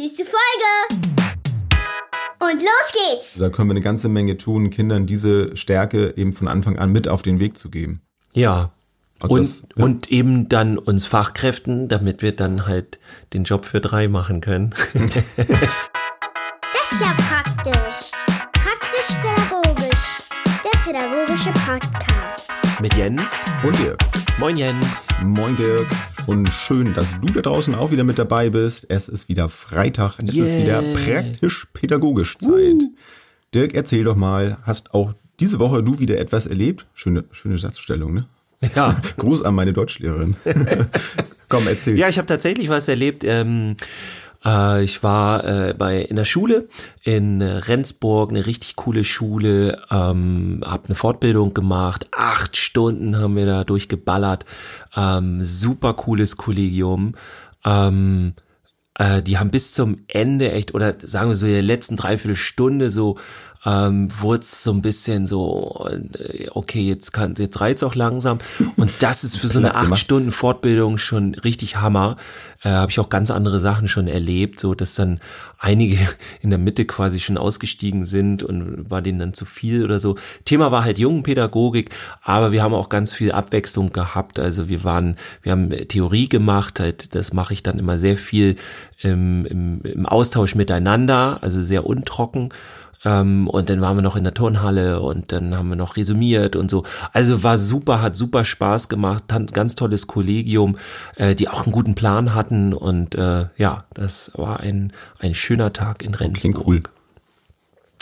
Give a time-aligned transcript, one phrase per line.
[0.00, 1.04] Nächste Folge!
[2.38, 3.34] Und los geht's!
[3.38, 7.06] Da können wir eine ganze Menge tun, Kindern diese Stärke eben von Anfang an mit
[7.06, 8.00] auf den Weg zu geben.
[8.32, 8.72] Ja.
[9.20, 9.84] Also und, das- ja.
[9.84, 12.98] und eben dann uns Fachkräften, damit wir dann halt
[13.34, 14.70] den Job für drei machen können.
[14.94, 15.16] Das
[16.92, 18.10] ist ja praktisch.
[18.54, 20.16] Praktisch-pädagogisch.
[20.64, 22.50] Der pädagogische Podcast.
[22.80, 23.44] Mit Jens.
[23.62, 23.98] Und Dirk.
[24.38, 25.08] Moin Jens.
[25.22, 25.86] Moin Dirk.
[26.26, 28.86] Und schön, dass du da draußen auch wieder mit dabei bist.
[28.88, 30.18] Es ist wieder Freitag.
[30.26, 30.62] Es ist Yeah.
[30.62, 32.82] wieder praktisch-pädagogisch Zeit.
[33.54, 36.86] Dirk, erzähl doch mal, hast auch diese Woche du wieder etwas erlebt?
[36.94, 38.26] Schöne, schöne Satzstellung, ne?
[38.74, 39.00] Ja.
[39.16, 40.36] Gruß an meine Deutschlehrerin.
[41.48, 41.98] Komm, erzähl.
[41.98, 43.24] Ja, ich habe tatsächlich was erlebt.
[43.24, 43.76] Ähm,
[44.44, 46.68] äh, ich war äh, bei in der Schule
[47.02, 52.06] in äh, Rendsburg, eine richtig coole Schule, ähm, habe eine Fortbildung gemacht.
[52.12, 54.44] Acht Stunden haben wir da durchgeballert.
[54.96, 57.14] Ähm, super cooles Kollegium.
[57.64, 58.34] Ähm,
[58.94, 63.18] äh, die haben bis zum Ende echt, oder sagen wir so, der letzten Dreiviertelstunde so,
[63.66, 68.38] ähm, wurde es so ein bisschen so, äh, okay, jetzt kann, jetzt reizt auch langsam.
[68.76, 69.98] Und das ist für so eine acht.
[69.98, 72.16] Stunden Fortbildung schon richtig Hammer.
[72.62, 75.20] Äh, Habe ich auch ganz andere Sachen schon erlebt, so dass dann
[75.58, 75.98] einige
[76.40, 80.16] in der Mitte quasi schon ausgestiegen sind und war denen dann zu viel oder so.
[80.46, 81.90] Thema war halt Jungenpädagogik,
[82.22, 84.38] aber wir haben auch ganz viel Abwechslung gehabt.
[84.38, 88.56] Also wir waren, wir haben Theorie gemacht, halt, das mache ich dann immer sehr viel
[89.02, 92.50] im, im, im Austausch miteinander, also sehr untrocken.
[93.04, 96.54] Ähm, und dann waren wir noch in der Turnhalle und dann haben wir noch resümiert
[96.54, 96.84] und so.
[97.12, 100.76] Also war super, hat super Spaß gemacht, ganz tolles Kollegium,
[101.16, 105.72] äh, die auch einen guten Plan hatten und äh, ja, das war ein, ein schöner
[105.72, 106.66] Tag in Klingt Rendsburg.
[106.66, 106.80] cool.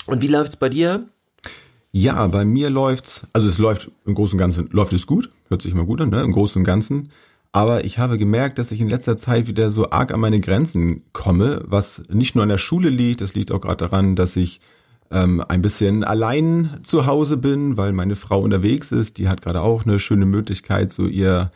[0.07, 1.05] Und wie läuft's bei dir?
[1.93, 5.63] Ja, bei mir läuft's, also es läuft im Großen und Ganzen, läuft es gut, hört
[5.63, 7.11] sich immer gut an, ne, im Großen und Ganzen.
[7.53, 11.03] Aber ich habe gemerkt, dass ich in letzter Zeit wieder so arg an meine Grenzen
[11.13, 14.61] komme, was nicht nur an der Schule liegt, das liegt auch gerade daran, dass ich
[15.11, 19.19] ähm, ein bisschen allein zu Hause bin, weil meine Frau unterwegs ist.
[19.19, 21.51] Die hat gerade auch eine schöne Möglichkeit, so ihr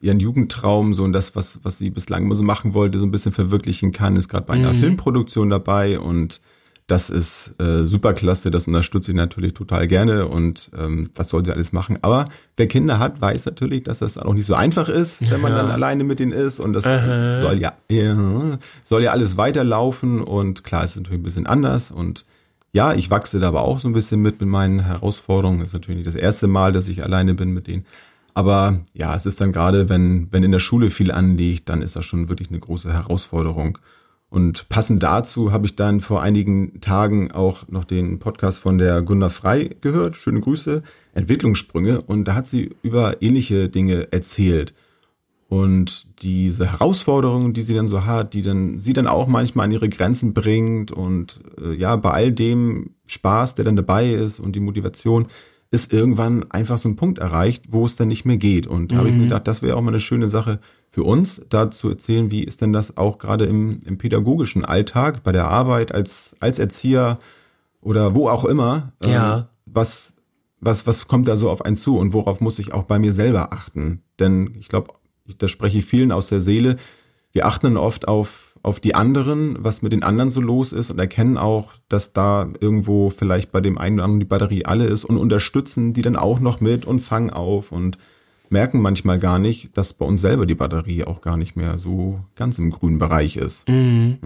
[0.00, 3.12] ihren Jugendtraum, so und das, was, was sie bislang immer so machen wollte, so ein
[3.12, 6.40] bisschen verwirklichen kann, ist gerade bei einer Filmproduktion dabei und
[6.88, 11.44] das ist äh, super klasse, das unterstütze ich natürlich total gerne und ähm, das soll
[11.44, 11.98] sie alles machen.
[12.02, 12.26] Aber
[12.56, 15.70] wer Kinder hat, weiß natürlich, dass das auch nicht so einfach ist, wenn man dann
[15.70, 16.58] alleine mit denen ist.
[16.58, 20.20] Und das soll ja, ja soll ja alles weiterlaufen.
[20.20, 22.24] Und klar, es ist natürlich ein bisschen anders und
[22.72, 25.60] ja, ich wachse da aber auch so ein bisschen mit mit meinen Herausforderungen.
[25.60, 27.84] Das ist natürlich nicht das erste Mal, dass ich alleine bin mit denen.
[28.34, 31.96] Aber ja, es ist dann gerade, wenn, wenn in der Schule viel anliegt, dann ist
[31.96, 33.78] das schon wirklich eine große Herausforderung.
[34.30, 39.02] Und passend dazu habe ich dann vor einigen Tagen auch noch den Podcast von der
[39.02, 40.16] Gunda Frei gehört.
[40.16, 40.82] Schöne Grüße,
[41.12, 42.00] Entwicklungssprünge.
[42.00, 44.72] Und da hat sie über ähnliche Dinge erzählt.
[45.52, 49.70] Und diese Herausforderungen, die sie dann so hat, die dann sie dann auch manchmal an
[49.70, 54.56] ihre Grenzen bringt und äh, ja, bei all dem Spaß, der dann dabei ist und
[54.56, 55.26] die Motivation,
[55.70, 58.66] ist irgendwann einfach so ein Punkt erreicht, wo es dann nicht mehr geht.
[58.66, 60.58] Und da habe ich mir gedacht, das wäre auch mal eine schöne Sache
[60.88, 65.22] für uns, da zu erzählen, wie ist denn das auch gerade im, im pädagogischen Alltag,
[65.22, 67.18] bei der Arbeit als, als Erzieher
[67.82, 68.94] oder wo auch immer.
[69.04, 69.48] ähm, Ja.
[69.66, 70.14] Was,
[70.60, 73.12] was, was kommt da so auf einen zu und worauf muss ich auch bei mir
[73.12, 74.00] selber achten?
[74.18, 74.94] Denn ich glaube,
[75.38, 76.76] das spreche ich vielen aus der Seele.
[77.32, 80.90] Wir achten dann oft auf, auf die anderen, was mit den anderen so los ist
[80.90, 84.84] und erkennen auch, dass da irgendwo vielleicht bei dem einen oder anderen die Batterie alle
[84.84, 87.98] ist und unterstützen die dann auch noch mit und fangen auf und
[88.50, 92.20] merken manchmal gar nicht, dass bei uns selber die Batterie auch gar nicht mehr so
[92.36, 93.66] ganz im grünen Bereich ist.
[93.68, 94.16] Ja.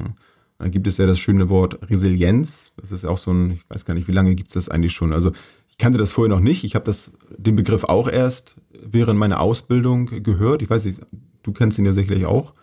[0.59, 2.73] Dann gibt es ja das schöne Wort Resilienz.
[2.77, 4.93] Das ist auch so ein, ich weiß gar nicht, wie lange gibt es das eigentlich
[4.93, 5.13] schon.
[5.13, 5.33] Also
[5.77, 6.65] ich kannte das vorher noch nicht.
[6.65, 6.91] Ich habe
[7.37, 10.63] den Begriff auch erst während meiner Ausbildung gehört.
[10.63, 11.01] Ich weiß nicht,
[11.43, 12.55] du kennst ihn ja sicherlich auch.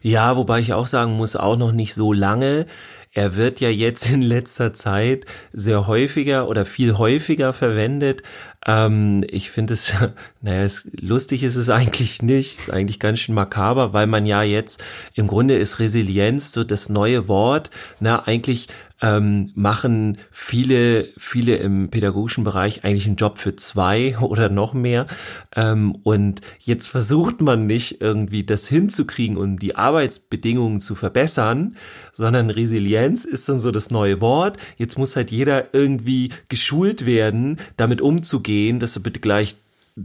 [0.00, 2.64] Ja, wobei ich auch sagen muss, auch noch nicht so lange.
[3.12, 8.22] Er wird ja jetzt in letzter Zeit sehr häufiger oder viel häufiger verwendet.
[8.66, 9.94] Ähm, ich finde es,
[10.40, 12.58] naja, es, lustig ist es eigentlich nicht.
[12.58, 16.88] Ist eigentlich ganz schön makaber, weil man ja jetzt, im Grunde ist Resilienz so das
[16.88, 17.68] neue Wort.
[18.00, 18.68] Na, eigentlich
[19.02, 25.06] ähm, machen viele, viele im pädagogischen Bereich eigentlich einen Job für zwei oder noch mehr.
[25.54, 31.76] Ähm, und jetzt versucht man nicht irgendwie das hinzukriegen, um die Arbeitsbedingungen zu verbessern,
[32.12, 34.56] sondern Resilienz ist dann so das neue Wort.
[34.76, 39.56] Jetzt muss halt jeder irgendwie geschult werden, damit umzugehen, dass er bitte gleich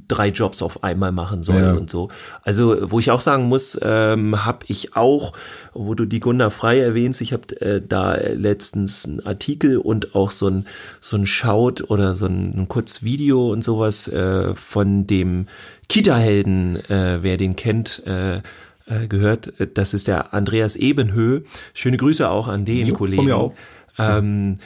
[0.09, 1.73] drei Jobs auf einmal machen soll Ja.
[1.73, 2.09] und so.
[2.43, 5.31] Also, wo ich auch sagen muss, ähm, habe ich auch,
[5.73, 10.31] wo du die Gunda Frei erwähnst, ich habe äh, da letztens einen Artikel und auch
[10.31, 10.65] so ein
[10.99, 15.47] so ein Schaut oder so ein, ein Kurzvideo und sowas äh, von dem
[15.87, 19.53] Kita-Helden, äh, wer den kennt, äh, äh, gehört.
[19.73, 21.41] Das ist der Andreas Ebenhö.
[21.73, 23.15] Schöne Grüße auch an den Jo, Kollegen.
[23.17, 23.53] von mir auch.
[23.97, 24.59] Ähm,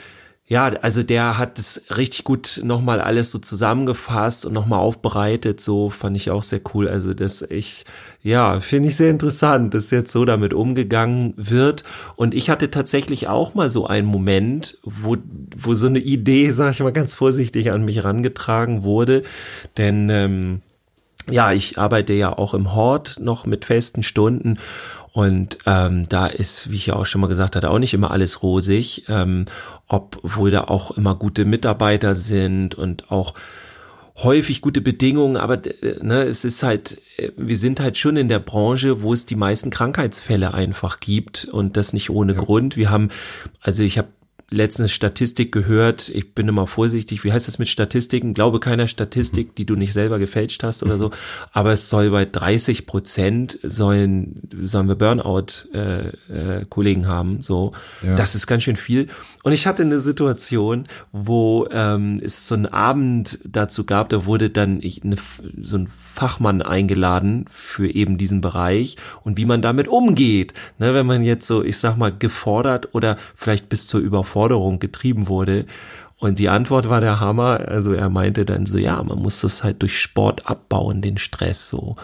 [0.52, 5.62] ja, also der hat es richtig gut nochmal alles so zusammengefasst und nochmal aufbereitet.
[5.62, 6.88] So fand ich auch sehr cool.
[6.88, 7.86] Also das ich,
[8.22, 11.84] ja, finde ich sehr interessant, dass jetzt so damit umgegangen wird.
[12.16, 15.16] Und ich hatte tatsächlich auch mal so einen Moment, wo,
[15.56, 19.22] wo so eine Idee, sag ich mal ganz vorsichtig, an mich herangetragen wurde.
[19.78, 20.60] Denn ähm,
[21.30, 24.58] ja, ich arbeite ja auch im Hort noch mit festen Stunden
[25.12, 28.10] und ähm, da ist, wie ich ja auch schon mal gesagt hatte, auch nicht immer
[28.10, 29.44] alles rosig, ähm,
[29.86, 33.34] obwohl da auch immer gute Mitarbeiter sind und auch
[34.16, 35.60] häufig gute Bedingungen, aber
[36.00, 39.36] ne, es ist halt, äh, wir sind halt schon in der Branche, wo es die
[39.36, 42.76] meisten Krankheitsfälle einfach gibt und das nicht ohne Grund.
[42.76, 43.10] Wir haben,
[43.60, 44.08] also ich habe
[44.52, 48.34] letztens Statistik gehört, ich bin immer vorsichtig, wie heißt das mit Statistiken?
[48.34, 51.10] Glaube keiner Statistik, die du nicht selber gefälscht hast oder so,
[51.52, 57.72] aber es soll bei 30 Prozent sollen, sollen wir Burnout-Kollegen äh, äh, haben, so.
[58.02, 58.14] Ja.
[58.14, 59.08] Das ist ganz schön viel.
[59.42, 64.50] Und ich hatte eine Situation, wo ähm, es so einen Abend dazu gab, da wurde
[64.50, 65.16] dann ich, eine,
[65.62, 70.54] so ein Fachmann eingeladen für eben diesen Bereich und wie man damit umgeht.
[70.78, 74.41] Ne, wenn man jetzt so, ich sag mal, gefordert oder vielleicht bis zur Überforderung
[74.78, 75.66] getrieben wurde.
[76.18, 77.60] Und die Antwort war der Hammer.
[77.66, 81.68] Also er meinte dann so, ja, man muss das halt durch Sport abbauen, den Stress
[81.68, 81.96] so.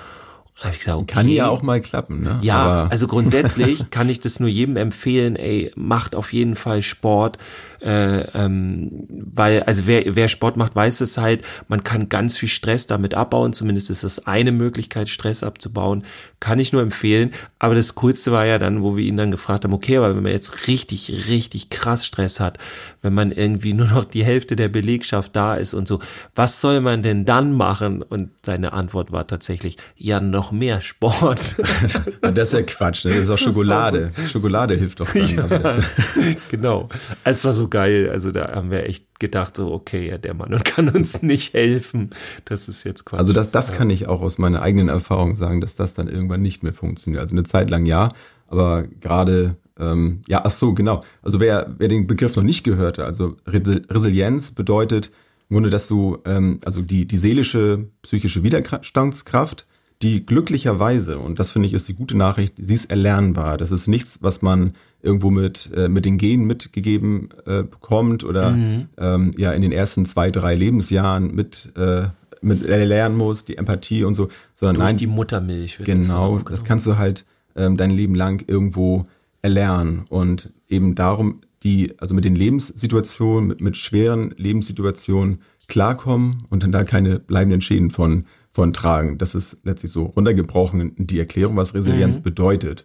[0.61, 1.15] Da hab ich gesagt, okay.
[1.15, 2.41] Kann ja auch mal klappen, ne?
[2.43, 6.83] Ja, Aber also grundsätzlich kann ich das nur jedem empfehlen, ey, macht auf jeden Fall
[6.83, 7.39] Sport,
[7.81, 12.49] äh, ähm, weil, also wer, wer Sport macht, weiß es halt, man kann ganz viel
[12.49, 16.05] Stress damit abbauen, zumindest ist das eine Möglichkeit, Stress abzubauen,
[16.41, 19.63] kann ich nur empfehlen, aber das Coolste war ja dann, wo wir ihn dann gefragt
[19.65, 22.59] haben, okay, aber wenn man jetzt richtig, richtig krass Stress hat,
[23.03, 26.01] wenn man irgendwie nur noch die Hälfte der Belegschaft da ist und so,
[26.35, 28.03] was soll man denn dann machen?
[28.03, 31.57] Und seine Antwort war tatsächlich, ja, noch mehr Sport.
[32.21, 33.13] das ist ja Quatsch, ne?
[33.13, 34.13] Das ist auch Schokolade.
[34.31, 35.15] Schokolade hilft doch.
[35.15, 35.79] Ja,
[36.51, 36.89] genau.
[37.25, 38.11] Also es war so geil.
[38.11, 41.55] Also da haben wir echt gedacht, so, okay, ja, der Mann und kann uns nicht
[41.55, 42.11] helfen.
[42.45, 43.21] Das ist jetzt quasi.
[43.21, 46.43] Also das, das kann ich auch aus meiner eigenen Erfahrung sagen, dass das dann irgendwann
[46.43, 47.21] nicht mehr funktioniert.
[47.21, 48.11] Also eine Zeit lang ja,
[48.47, 51.03] aber gerade, ähm, ja, ach so, genau.
[51.23, 55.11] Also wer, wer den Begriff noch nicht gehört hat, also Resil- Resilienz bedeutet
[55.51, 59.67] im Grunde, dass du, ähm, also die, die seelische, psychische Widerstandskraft,
[60.03, 63.57] die glücklicherweise, und das finde ich ist die gute Nachricht, sie ist erlernbar.
[63.57, 68.57] Das ist nichts, was man irgendwo mit, äh, mit den Genen mitgegeben äh, bekommt oder
[68.97, 72.09] ähm, ja in den ersten zwei, drei Lebensjahren mit, äh,
[72.41, 75.79] mit erlernen muss, die Empathie und so, sondern durch nein, die Muttermilch.
[75.81, 76.65] wird das Genau, das aufgenommen.
[76.67, 77.25] kannst du halt
[77.57, 79.05] ähm, dein Leben lang irgendwo
[79.43, 86.63] erlernen und eben darum die, also mit den Lebenssituationen, mit, mit schweren Lebenssituationen klarkommen und
[86.63, 88.25] dann da keine bleibenden Schäden von,
[88.59, 89.19] von tragen.
[89.19, 92.85] Das ist letztlich so runtergebrochen die Erklärung, was Resilienz bedeutet.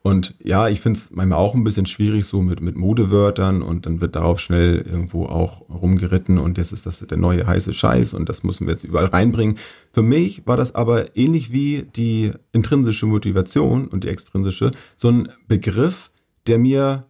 [0.00, 3.84] Und ja, ich finde es manchmal auch ein bisschen schwierig so mit, mit Modewörtern und
[3.84, 8.14] dann wird darauf schnell irgendwo auch rumgeritten und jetzt ist das der neue heiße Scheiß
[8.14, 9.58] und das müssen wir jetzt überall reinbringen.
[9.92, 15.28] Für mich war das aber ähnlich wie die intrinsische Motivation und die extrinsische, so ein
[15.48, 16.10] Begriff,
[16.46, 17.04] der mir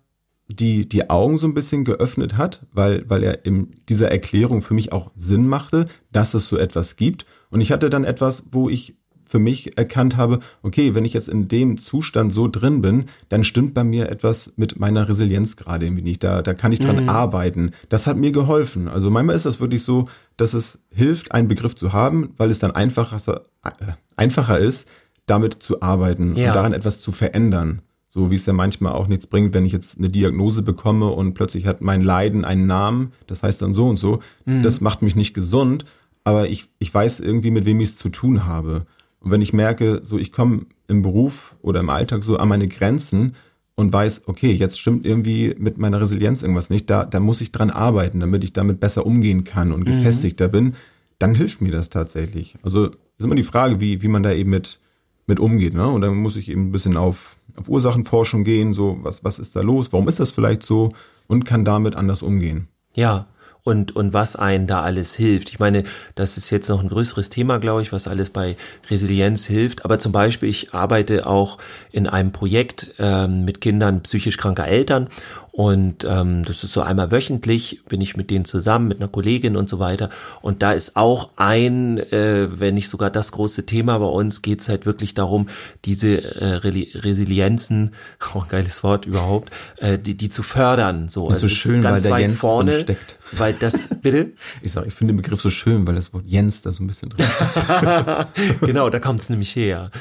[0.48, 4.74] die, die Augen so ein bisschen geöffnet hat, weil, weil er in dieser Erklärung für
[4.74, 7.24] mich auch Sinn machte, dass es so etwas gibt.
[7.54, 11.28] Und ich hatte dann etwas, wo ich für mich erkannt habe, okay, wenn ich jetzt
[11.28, 15.86] in dem Zustand so drin bin, dann stimmt bei mir etwas mit meiner Resilienz gerade
[15.86, 16.24] irgendwie nicht.
[16.24, 17.70] Da, da kann ich dran arbeiten.
[17.88, 18.88] Das hat mir geholfen.
[18.88, 22.58] Also manchmal ist das wirklich so, dass es hilft, einen Begriff zu haben, weil es
[22.58, 24.88] dann einfacher, äh, einfacher ist,
[25.26, 26.48] damit zu arbeiten Ja.
[26.48, 27.82] und daran etwas zu verändern.
[28.08, 31.34] So wie es ja manchmal auch nichts bringt, wenn ich jetzt eine Diagnose bekomme und
[31.34, 34.20] plötzlich hat mein Leiden einen Namen, das heißt dann so und so.
[34.44, 35.84] Das macht mich nicht gesund,
[36.24, 38.86] aber ich, ich weiß irgendwie, mit wem ich es zu tun habe.
[39.20, 42.68] Und wenn ich merke, so ich komme im Beruf oder im Alltag so an meine
[42.68, 43.34] Grenzen
[43.74, 47.52] und weiß, okay, jetzt stimmt irgendwie mit meiner Resilienz irgendwas nicht, da, da muss ich
[47.52, 50.74] dran arbeiten, damit ich damit besser umgehen kann und gefestigter bin,
[51.18, 52.56] dann hilft mir das tatsächlich.
[52.62, 54.78] Also ist immer die Frage, wie, wie man da eben mit,
[55.26, 55.74] mit umgeht.
[55.74, 55.88] Ne?
[55.88, 59.56] Und dann muss ich eben ein bisschen auf, auf Ursachenforschung gehen, so was, was ist
[59.56, 60.92] da los, warum ist das vielleicht so
[61.26, 62.68] und kann damit anders umgehen.
[62.94, 63.26] Ja,
[63.64, 65.48] und, und was einen da alles hilft.
[65.48, 68.56] Ich meine, das ist jetzt noch ein größeres Thema, glaube ich, was alles bei
[68.90, 69.86] Resilienz hilft.
[69.86, 71.56] Aber zum Beispiel, ich arbeite auch
[71.90, 75.08] in einem Projekt ähm, mit Kindern psychisch kranker Eltern.
[75.56, 79.56] Und ähm, das ist so einmal wöchentlich, bin ich mit denen zusammen, mit einer Kollegin
[79.56, 80.10] und so weiter.
[80.42, 84.62] Und da ist auch ein, äh, wenn nicht sogar das große Thema bei uns, geht
[84.62, 85.48] es halt wirklich darum,
[85.84, 87.92] diese äh, Resilienzen,
[88.34, 91.08] auch ein geiles Wort überhaupt, äh, die, die zu fördern.
[91.08, 93.18] So, ist so schön, weil der weit Jens drin vorne, steckt.
[93.32, 94.32] weil das, bitte?
[94.60, 96.88] Ich sage, ich finde den Begriff so schön, weil das Wort Jens da so ein
[96.88, 98.60] bisschen drin ist.
[98.60, 99.92] genau, da kommt es nämlich her.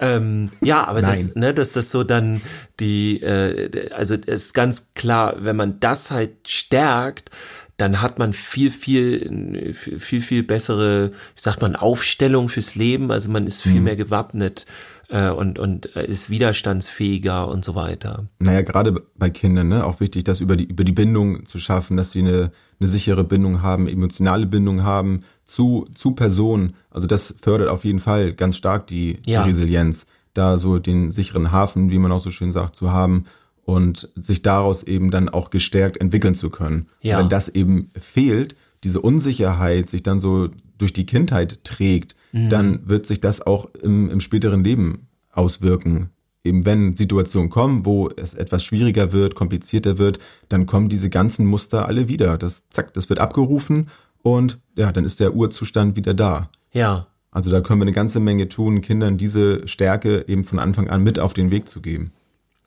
[0.00, 2.42] Ähm, ja, aber das, ne, dass das so dann
[2.80, 7.30] die, äh, also es ist ganz klar, wenn man das halt stärkt,
[7.76, 13.10] dann hat man viel, viel, viel, viel bessere, wie sagt man, Aufstellung fürs Leben.
[13.10, 13.84] Also man ist viel mhm.
[13.84, 14.66] mehr gewappnet
[15.08, 18.26] äh, und, und äh, ist widerstandsfähiger und so weiter.
[18.38, 21.96] Naja, gerade bei Kindern, ne, auch wichtig, das über die, über die Bindung zu schaffen,
[21.96, 26.74] dass sie eine, eine sichere Bindung haben, emotionale Bindung haben zu, zu Personen.
[26.90, 29.42] Also das fördert auf jeden Fall ganz stark die, ja.
[29.42, 33.24] die Resilienz, da so den sicheren Hafen, wie man auch so schön sagt, zu haben
[33.64, 36.86] und sich daraus eben dann auch gestärkt entwickeln zu können.
[37.00, 37.18] Ja.
[37.18, 40.48] Wenn das eben fehlt, diese Unsicherheit sich dann so
[40.78, 42.50] durch die Kindheit trägt, mhm.
[42.50, 46.10] dann wird sich das auch im, im späteren Leben auswirken.
[46.44, 51.46] Eben wenn Situationen kommen, wo es etwas schwieriger wird, komplizierter wird, dann kommen diese ganzen
[51.46, 52.38] Muster alle wieder.
[52.38, 53.88] Das zack, das wird abgerufen
[54.22, 56.50] und ja, dann ist der Urzustand wieder da.
[56.72, 57.08] Ja.
[57.32, 61.02] Also da können wir eine ganze Menge tun, Kindern diese Stärke eben von Anfang an
[61.02, 62.12] mit auf den Weg zu geben.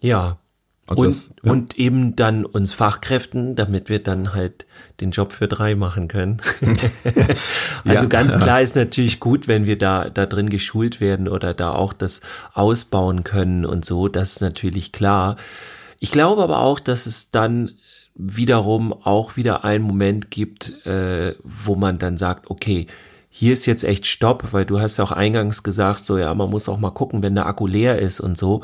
[0.02, 0.40] Ja,
[0.89, 1.51] also und, das, ja.
[1.51, 4.65] und eben dann uns Fachkräften, damit wir dann halt
[5.01, 6.41] den Job für drei machen können.
[7.86, 11.53] also ja, ganz klar ist natürlich gut, wenn wir da, da drin geschult werden oder
[11.53, 12.22] da auch das
[12.53, 14.08] ausbauen können und so.
[14.08, 15.38] Das ist natürlich klar.
[16.00, 17.72] Ich glaube aber auch, dass es dann
[18.15, 22.88] wiederum auch wieder einen Moment gibt, äh, wo man dann sagt, okay,
[23.29, 26.50] hier ist jetzt echt Stopp, weil du hast ja auch eingangs gesagt, so ja, man
[26.50, 28.62] muss auch mal gucken, wenn der Akku leer ist und so.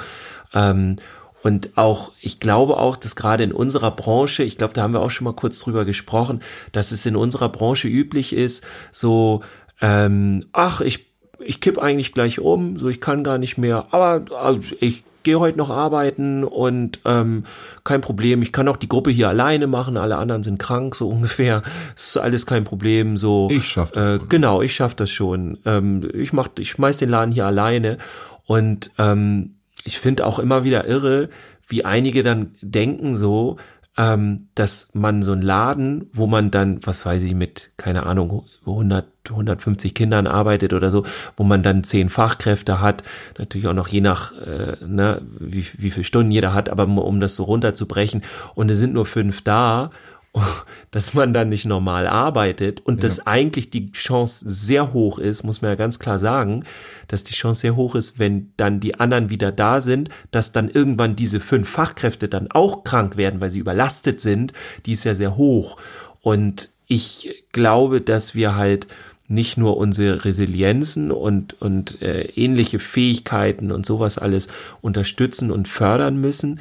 [0.53, 0.97] Ähm,
[1.45, 5.01] und auch, ich glaube auch, dass gerade in unserer Branche, ich glaube, da haben wir
[5.01, 9.43] auch schon mal kurz drüber gesprochen, dass es in unserer Branche üblich ist, so,
[9.79, 11.05] ähm, ach, ich,
[11.37, 15.39] ich kipp eigentlich gleich um, so ich kann gar nicht mehr, aber also ich gehe
[15.39, 17.43] heute noch arbeiten und ähm,
[17.83, 21.09] kein Problem, ich kann auch die Gruppe hier alleine machen, alle anderen sind krank, so
[21.11, 21.61] ungefähr.
[21.93, 23.17] Das ist alles kein Problem.
[23.17, 24.03] So, ich schaff das.
[24.03, 24.29] Äh, schon.
[24.29, 25.59] Genau, ich schaff das schon.
[25.63, 27.99] Ähm, ich mach, ich schmeiß den Laden hier alleine.
[28.47, 31.29] Und ähm, ich finde auch immer wieder irre,
[31.67, 33.57] wie einige dann denken so,
[33.97, 38.45] ähm, dass man so einen Laden, wo man dann, was weiß ich, mit, keine Ahnung,
[38.65, 41.05] 100, 150 Kindern arbeitet oder so,
[41.37, 43.03] wo man dann zehn Fachkräfte hat,
[43.37, 46.97] natürlich auch noch je nach, äh, ne, wie, wie viele Stunden jeder hat, aber um,
[46.97, 48.23] um das so runterzubrechen.
[48.53, 49.91] Und es sind nur fünf da
[50.91, 53.01] dass man dann nicht normal arbeitet und ja.
[53.01, 56.63] dass eigentlich die Chance sehr hoch ist, muss man ja ganz klar sagen,
[57.07, 60.69] dass die Chance sehr hoch ist, wenn dann die anderen wieder da sind, dass dann
[60.69, 64.53] irgendwann diese fünf Fachkräfte dann auch krank werden, weil sie überlastet sind,
[64.85, 65.77] die ist ja sehr hoch.
[66.21, 68.87] Und ich glaube, dass wir halt
[69.27, 74.49] nicht nur unsere Resilienzen und, und äh, ähnliche Fähigkeiten und sowas alles
[74.81, 76.59] unterstützen und fördern müssen,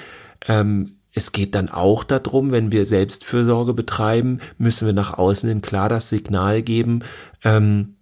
[0.49, 5.63] ähm, es geht dann auch darum, wenn wir Selbstfürsorge betreiben, müssen wir nach außen hin
[5.63, 7.01] klar das Signal geben,
[7.45, 7.97] ähm,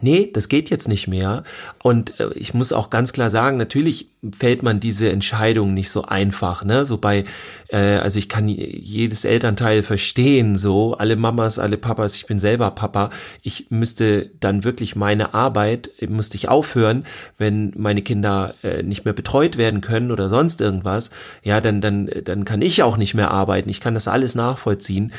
[0.00, 1.44] nee, das geht jetzt nicht mehr.
[1.82, 6.02] Und äh, ich muss auch ganz klar sagen, natürlich fällt man diese Entscheidung nicht so
[6.02, 6.84] einfach, ne?
[6.84, 7.24] So bei,
[7.68, 12.70] äh, also ich kann jedes Elternteil verstehen, so alle Mamas, alle Papas, ich bin selber
[12.70, 13.10] Papa.
[13.42, 17.04] Ich müsste dann wirklich meine Arbeit, müsste ich aufhören,
[17.38, 21.10] wenn meine Kinder äh, nicht mehr betreut werden können oder sonst irgendwas.
[21.42, 23.68] Ja, dann, dann, dann kann ich auch nicht mehr arbeiten.
[23.68, 25.12] Ich kann das alles nachvollziehen.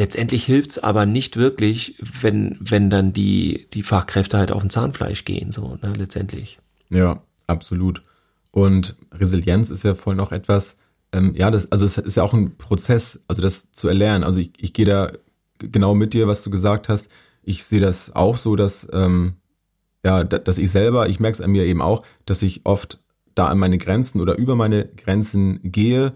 [0.00, 5.26] Letztendlich hilft's aber nicht wirklich, wenn, wenn dann die, die Fachkräfte halt auf dem Zahnfleisch
[5.26, 6.58] gehen, so, ne, letztendlich.
[6.88, 8.02] Ja, absolut.
[8.50, 10.78] Und Resilienz ist ja voll noch etwas,
[11.12, 14.24] ähm, ja, das, also es ist ja auch ein Prozess, also das zu erlernen.
[14.24, 15.12] Also ich, ich gehe da
[15.58, 17.10] genau mit dir, was du gesagt hast.
[17.42, 19.34] Ich sehe das auch so, dass, ähm,
[20.02, 23.00] ja, dass ich selber, ich merke es an mir eben auch, dass ich oft
[23.34, 26.14] da an meine Grenzen oder über meine Grenzen gehe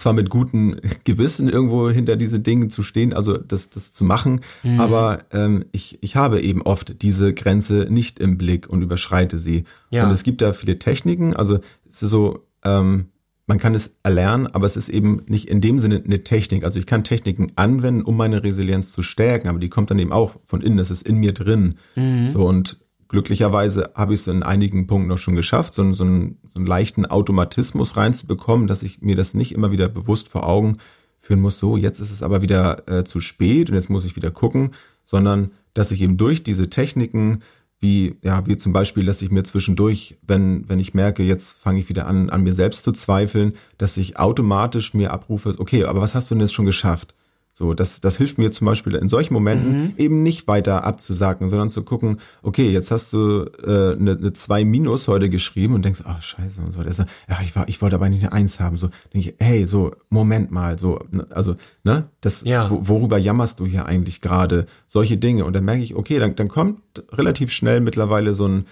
[0.00, 4.40] zwar mit gutem Gewissen irgendwo hinter diese Dinge zu stehen, also das, das zu machen,
[4.62, 4.80] mhm.
[4.80, 9.64] aber ähm, ich, ich habe eben oft diese Grenze nicht im Blick und überschreite sie.
[9.90, 10.06] Ja.
[10.06, 13.06] Und es gibt da viele Techniken, also es ist so, ähm,
[13.46, 16.62] man kann es erlernen, aber es ist eben nicht in dem Sinne eine Technik.
[16.62, 20.12] Also ich kann Techniken anwenden, um meine Resilienz zu stärken, aber die kommt dann eben
[20.12, 21.74] auch von innen, das ist in mir drin.
[21.96, 22.28] Mhm.
[22.28, 22.78] So und
[23.10, 26.66] glücklicherweise habe ich es in einigen Punkten noch schon geschafft, so, so, einen, so einen
[26.66, 30.76] leichten Automatismus reinzubekommen, dass ich mir das nicht immer wieder bewusst vor Augen
[31.18, 34.14] führen muss, so jetzt ist es aber wieder äh, zu spät und jetzt muss ich
[34.14, 34.70] wieder gucken,
[35.04, 37.42] sondern dass ich eben durch diese Techniken,
[37.80, 41.80] wie, ja, wie zum Beispiel, dass ich mir zwischendurch, wenn, wenn ich merke, jetzt fange
[41.80, 46.00] ich wieder an, an mir selbst zu zweifeln, dass ich automatisch mir abrufe, okay, aber
[46.00, 47.14] was hast du denn jetzt schon geschafft?
[47.60, 49.92] So, das, das hilft mir zum Beispiel in solchen Momenten mhm.
[49.98, 54.64] eben nicht weiter abzusagen, sondern zu gucken, okay, jetzt hast du äh, eine, eine 2
[54.64, 56.82] Minus heute geschrieben und denkst, ach scheiße und so.
[56.82, 57.06] Das, ja,
[57.42, 58.78] ich war, ich wollte aber nicht eine Eins haben.
[58.78, 62.66] So, denke ich, hey, so, Moment mal, so, ne, also, ne, das, ja.
[62.70, 64.64] worüber jammerst du hier eigentlich gerade?
[64.86, 65.44] Solche Dinge.
[65.44, 66.80] Und dann merke ich, okay, dann, dann kommt
[67.12, 68.64] relativ schnell mittlerweile so ein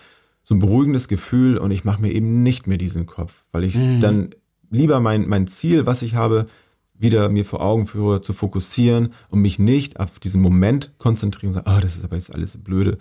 [0.42, 3.74] so ein beruhigendes Gefühl und ich mache mir eben nicht mehr diesen Kopf, weil ich
[3.74, 4.00] mhm.
[4.00, 4.30] dann
[4.70, 6.46] lieber mein, mein Ziel, was ich habe,
[6.98, 11.54] wieder mir vor Augen führe, zu fokussieren und mich nicht auf diesen Moment konzentrieren und
[11.54, 12.98] sagen, ah, oh, das ist aber jetzt alles blöde.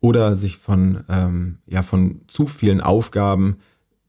[0.00, 3.56] Oder sich von, ähm, ja, von zu vielen Aufgaben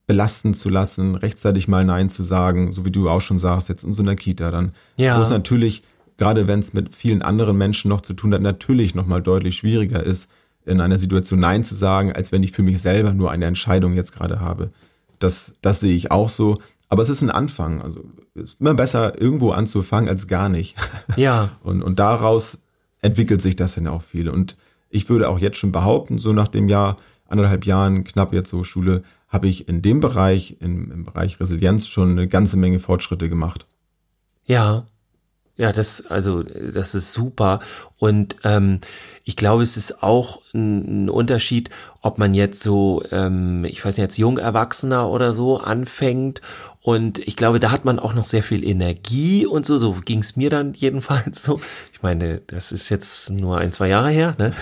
[0.07, 3.83] belasten zu lassen, rechtzeitig mal Nein zu sagen, so wie du auch schon sagst, jetzt
[3.83, 4.73] in so einer Kita dann.
[4.97, 5.17] Ja.
[5.17, 5.83] Wo es natürlich,
[6.17, 10.03] gerade wenn es mit vielen anderen Menschen noch zu tun hat, natürlich nochmal deutlich schwieriger
[10.03, 10.29] ist,
[10.65, 13.93] in einer Situation Nein zu sagen, als wenn ich für mich selber nur eine Entscheidung
[13.93, 14.69] jetzt gerade habe.
[15.19, 16.57] Das, das sehe ich auch so.
[16.91, 17.81] Aber es ist ein Anfang.
[17.81, 18.03] Also
[18.35, 20.75] es ist immer besser, irgendwo anzufangen, als gar nicht.
[21.15, 21.51] Ja.
[21.63, 22.57] Und, und daraus
[23.01, 24.27] entwickelt sich das dann auch viel.
[24.27, 24.57] Und
[24.89, 26.97] ich würde auch jetzt schon behaupten, so nach dem Jahr,
[27.29, 31.87] anderthalb Jahren, knapp jetzt so Schule, habe ich in dem Bereich, im, im Bereich Resilienz
[31.87, 33.65] schon eine ganze Menge Fortschritte gemacht.
[34.43, 34.85] Ja,
[35.61, 37.59] ja, das, also, das ist super.
[37.99, 38.79] Und ähm,
[39.23, 41.69] ich glaube, es ist auch ein, ein Unterschied,
[42.01, 46.41] ob man jetzt so, ähm, ich weiß nicht, jetzt Jungerwachsener oder so anfängt.
[46.83, 49.77] Und ich glaube, da hat man auch noch sehr viel Energie und so.
[49.77, 51.61] So ging es mir dann jedenfalls so.
[51.93, 54.53] Ich meine, das ist jetzt nur ein, zwei Jahre her, ne?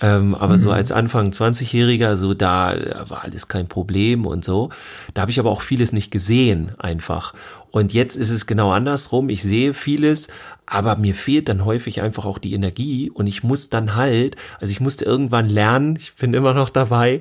[0.00, 0.58] Ähm, aber mhm.
[0.58, 2.74] so als Anfang 20-Jähriger, so da
[3.08, 4.70] war alles kein Problem und so.
[5.14, 7.32] Da habe ich aber auch vieles nicht gesehen, einfach.
[7.70, 9.28] Und jetzt ist es genau andersrum.
[9.28, 10.28] Ich sehe vieles,
[10.66, 14.70] aber mir fehlt dann häufig einfach auch die Energie und ich muss dann halt, also
[14.70, 17.20] ich musste irgendwann lernen, ich bin immer noch dabei,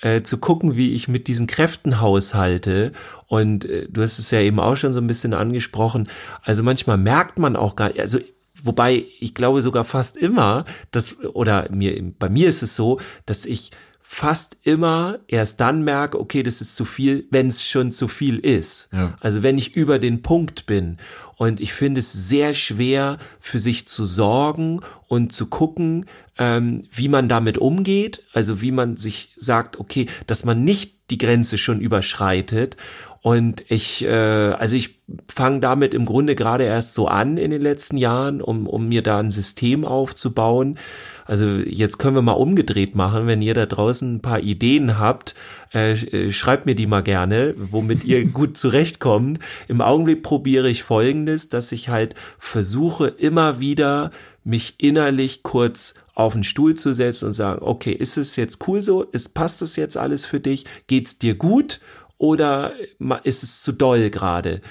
[0.00, 2.92] äh, zu gucken, wie ich mit diesen Kräften haushalte.
[3.26, 6.08] Und äh, du hast es ja eben auch schon so ein bisschen angesprochen.
[6.42, 8.18] Also manchmal merkt man auch gar also
[8.62, 13.46] wobei ich glaube sogar fast immer, dass, oder mir, bei mir ist es so, dass
[13.46, 13.70] ich
[14.10, 18.38] fast immer erst dann merke, okay, das ist zu viel, wenn es schon zu viel
[18.38, 18.88] ist.
[18.90, 19.12] Ja.
[19.20, 20.96] Also wenn ich über den Punkt bin.
[21.36, 26.06] Und ich finde es sehr schwer, für sich zu sorgen und zu gucken,
[26.38, 28.24] ähm, wie man damit umgeht.
[28.32, 32.78] Also wie man sich sagt, okay, dass man nicht die Grenze schon überschreitet.
[33.20, 37.62] Und ich, äh, also ich fange damit im Grunde gerade erst so an in den
[37.62, 40.78] letzten Jahren, um, um mir da ein System aufzubauen
[41.28, 45.34] also jetzt können wir mal umgedreht machen, wenn ihr da draußen ein paar Ideen habt,
[45.74, 49.38] äh, äh schreibt mir die mal gerne, womit ihr gut zurechtkommt.
[49.68, 54.10] Im Augenblick probiere ich Folgendes, dass ich halt versuche immer wieder
[54.42, 58.80] mich innerlich kurz auf den Stuhl zu setzen und sagen, okay, ist es jetzt cool
[58.80, 59.02] so?
[59.02, 60.64] Ist, passt das jetzt alles für dich?
[60.86, 61.80] Geht's dir gut?
[62.16, 62.72] Oder
[63.22, 64.62] ist es zu doll gerade?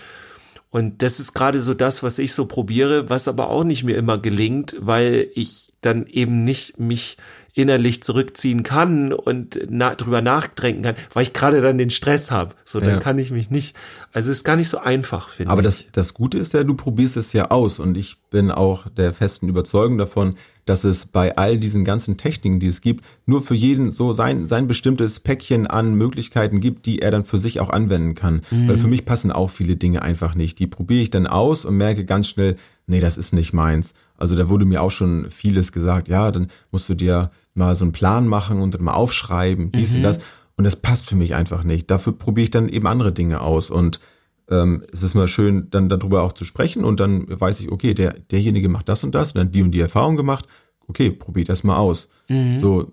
[0.71, 3.95] Und das ist gerade so das, was ich so probiere, was aber auch nicht mir
[3.95, 7.17] immer gelingt, weil ich dann eben nicht mich
[7.57, 12.53] innerlich zurückziehen kann und na, drüber nachdenken kann, weil ich gerade dann den Stress habe.
[12.63, 12.99] So, dann ja.
[12.99, 13.75] kann ich mich nicht.
[14.13, 15.51] Also es ist gar nicht so einfach, finde ich.
[15.51, 18.87] Aber das, das Gute ist ja, du probierst es ja aus und ich bin auch
[18.89, 20.35] der festen Überzeugung davon,
[20.65, 24.45] dass es bei all diesen ganzen Techniken, die es gibt, nur für jeden so sein,
[24.45, 28.41] sein bestimmtes Päckchen an Möglichkeiten gibt, die er dann für sich auch anwenden kann.
[28.51, 28.67] Mhm.
[28.67, 30.59] Weil für mich passen auch viele Dinge einfach nicht.
[30.59, 32.55] Die probiere ich dann aus und merke ganz schnell,
[32.87, 33.93] nee, das ist nicht meins.
[34.17, 37.85] Also da wurde mir auch schon vieles gesagt, ja, dann musst du dir mal so
[37.85, 39.97] einen Plan machen und dann mal aufschreiben, dies mhm.
[39.97, 40.19] und das.
[40.55, 41.91] Und das passt für mich einfach nicht.
[41.91, 43.69] Dafür probiere ich dann eben andere Dinge aus.
[43.69, 43.99] Und
[44.49, 47.93] ähm, es ist mal schön, dann darüber auch zu sprechen und dann weiß ich, okay,
[47.93, 50.47] der, derjenige macht das und das und dann die und die Erfahrung gemacht.
[50.87, 52.07] Okay, probier das mal aus.
[52.27, 52.57] Mhm.
[52.59, 52.91] So,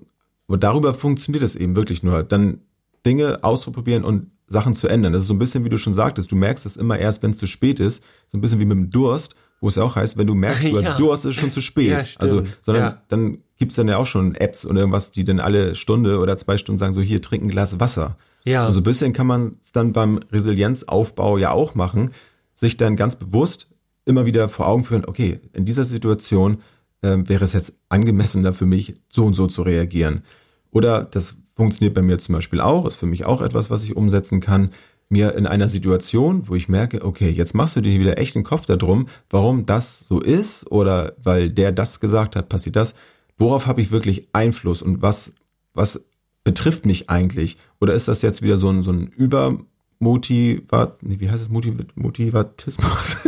[0.49, 2.23] aber darüber funktioniert es eben wirklich nur.
[2.23, 2.59] Dann
[3.07, 5.13] Dinge auszuprobieren und Sachen zu ändern.
[5.13, 7.31] Das ist so ein bisschen, wie du schon sagtest, du merkst es immer erst, wenn
[7.31, 8.03] es zu spät ist.
[8.27, 10.65] So ein bisschen wie mit dem Durst wo es ja auch heißt, wenn du merkst,
[10.65, 10.97] du hast ja.
[10.99, 11.89] Durst, ist es schon zu spät.
[11.89, 13.03] Ja, also, sondern ja.
[13.09, 16.59] dann gibt's dann ja auch schon Apps und irgendwas, die dann alle Stunde oder zwei
[16.59, 18.19] Stunden sagen, so hier, trink ein Glas Wasser.
[18.45, 18.67] Ja.
[18.67, 22.11] Und so ein bisschen kann man es dann beim Resilienzaufbau ja auch machen,
[22.55, 23.71] sich dann ganz bewusst
[24.05, 26.59] immer wieder vor Augen führen, okay, in dieser Situation
[27.01, 30.25] äh, wäre es jetzt angemessener für mich, so und so zu reagieren.
[30.73, 33.97] Oder das funktioniert bei mir zum Beispiel auch, ist für mich auch etwas, was ich
[33.97, 34.73] umsetzen kann
[35.15, 38.43] mir in einer Situation, wo ich merke, okay, jetzt machst du dir wieder echt den
[38.43, 42.95] Kopf darum, warum das so ist oder weil der das gesagt hat, passiert das.
[43.39, 45.33] Worauf habe ich wirklich Einfluss und was,
[45.73, 46.05] was
[46.43, 47.57] betrifft mich eigentlich?
[47.81, 51.75] Oder ist das jetzt wieder so ein, so ein Übermotivat, nee, wie heißt es, Motiv
[51.95, 53.17] Motivatismus?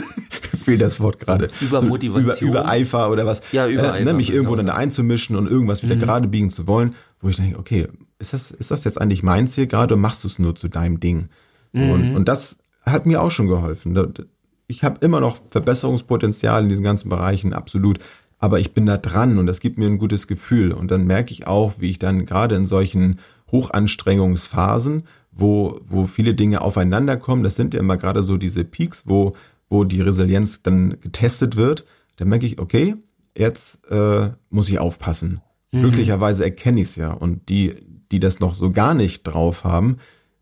[0.57, 1.49] Fehlt das Wort gerade.
[1.61, 2.35] Übermotivation.
[2.35, 3.41] So, über, Übereifer oder was.
[3.53, 3.99] Ja, Übereifer.
[3.99, 4.67] Äh, ne, mich irgendwo genau.
[4.67, 6.01] dann einzumischen und irgendwas wieder mhm.
[6.01, 7.87] gerade biegen zu wollen, wo ich denke, okay,
[8.19, 10.69] ist das, ist das jetzt eigentlich meins hier gerade oder machst du es nur zu
[10.69, 11.29] deinem Ding?
[11.73, 11.91] Mhm.
[11.91, 13.99] Und, und das hat mir auch schon geholfen.
[14.69, 17.99] Ich habe immer noch Verbesserungspotenzial in diesen ganzen Bereichen, absolut.
[18.39, 20.73] Aber ich bin da dran und das gibt mir ein gutes Gefühl.
[20.73, 23.19] Und dann merke ich auch, wie ich dann gerade in solchen
[23.51, 29.05] Hochanstrengungsphasen, wo, wo viele Dinge aufeinander kommen, das sind ja immer gerade so diese Peaks,
[29.07, 29.33] wo,
[29.69, 31.85] wo die Resilienz dann getestet wird,
[32.17, 32.95] dann merke ich, okay,
[33.37, 35.41] jetzt äh, muss ich aufpassen.
[35.73, 35.81] Mhm.
[35.81, 37.13] Glücklicherweise erkenne ich es ja.
[37.13, 37.75] Und die,
[38.11, 39.97] die das noch so gar nicht drauf haben,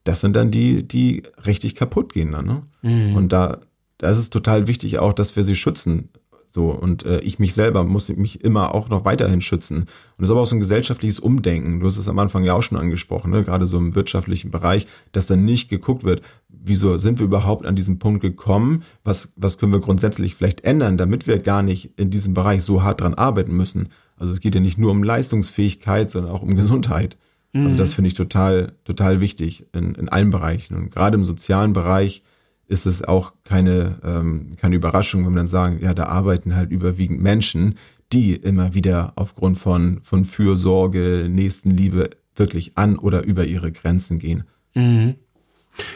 [0.04, 2.46] das sind dann die, die richtig kaputt gehen dann.
[2.46, 2.62] Ne?
[2.82, 3.16] Mhm.
[3.16, 3.58] Und da,
[3.98, 6.10] da ist es total wichtig auch, dass wir sie schützen.
[6.54, 9.78] So, und äh, ich mich selber muss mich immer auch noch weiterhin schützen.
[9.78, 9.88] Und
[10.18, 11.80] das ist aber auch so ein gesellschaftliches Umdenken.
[11.80, 13.42] Du hast es am Anfang ja auch schon angesprochen, ne?
[13.42, 17.74] gerade so im wirtschaftlichen Bereich, dass dann nicht geguckt wird, wieso sind wir überhaupt an
[17.74, 18.84] diesen Punkt gekommen?
[19.02, 22.84] Was, was können wir grundsätzlich vielleicht ändern, damit wir gar nicht in diesem Bereich so
[22.84, 23.88] hart dran arbeiten müssen?
[24.16, 27.16] Also es geht ja nicht nur um Leistungsfähigkeit, sondern auch um Gesundheit.
[27.54, 27.76] Also mhm.
[27.76, 30.74] das finde ich total, total wichtig in, in allen Bereichen.
[30.74, 32.24] Und gerade im sozialen Bereich
[32.66, 36.70] ist es auch keine, ähm, keine Überraschung, wenn wir dann sagen, ja, da arbeiten halt
[36.70, 37.76] überwiegend Menschen,
[38.12, 44.44] die immer wieder aufgrund von, von Fürsorge, Nächstenliebe wirklich an oder über ihre Grenzen gehen.
[44.74, 45.14] Mhm.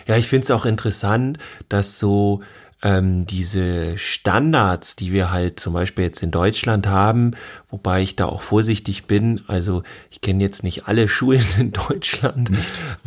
[0.07, 2.42] Ja, ich finde es auch interessant, dass so
[2.82, 7.32] ähm, diese Standards, die wir halt zum Beispiel jetzt in Deutschland haben,
[7.68, 9.40] wobei ich da auch vorsichtig bin.
[9.48, 12.50] Also ich kenne jetzt nicht alle Schulen in Deutschland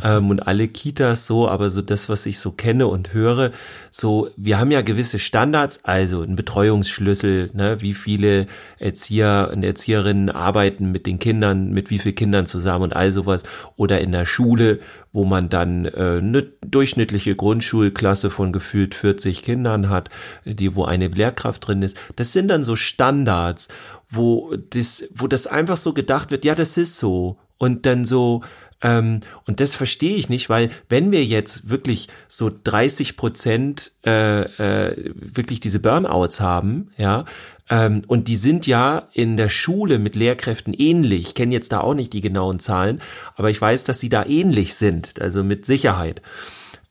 [0.03, 3.51] ähm, und alle Kitas so, aber so das, was ich so kenne und höre,
[3.91, 10.29] so wir haben ja gewisse Standards, also ein Betreuungsschlüssel, ne, wie viele Erzieher und Erzieherinnen
[10.29, 13.43] arbeiten mit den Kindern, mit wie vielen Kindern zusammen und all sowas
[13.77, 14.79] oder in der Schule
[15.13, 20.09] wo man dann äh, eine durchschnittliche Grundschulklasse von gefühlt 40 Kindern hat,
[20.45, 21.97] die wo eine Lehrkraft drin ist.
[22.15, 23.67] Das sind dann so Standards,
[24.09, 27.37] wo das, wo das einfach so gedacht wird, ja, das ist so.
[27.57, 28.41] Und dann so,
[28.81, 34.41] ähm, und das verstehe ich nicht, weil wenn wir jetzt wirklich so 30 Prozent äh,
[34.41, 37.25] äh, wirklich diese Burnouts haben, ja,
[37.71, 41.29] ähm, und die sind ja in der Schule mit Lehrkräften ähnlich.
[41.29, 43.01] Ich kenne jetzt da auch nicht die genauen Zahlen,
[43.35, 46.21] aber ich weiß, dass sie da ähnlich sind, also mit Sicherheit.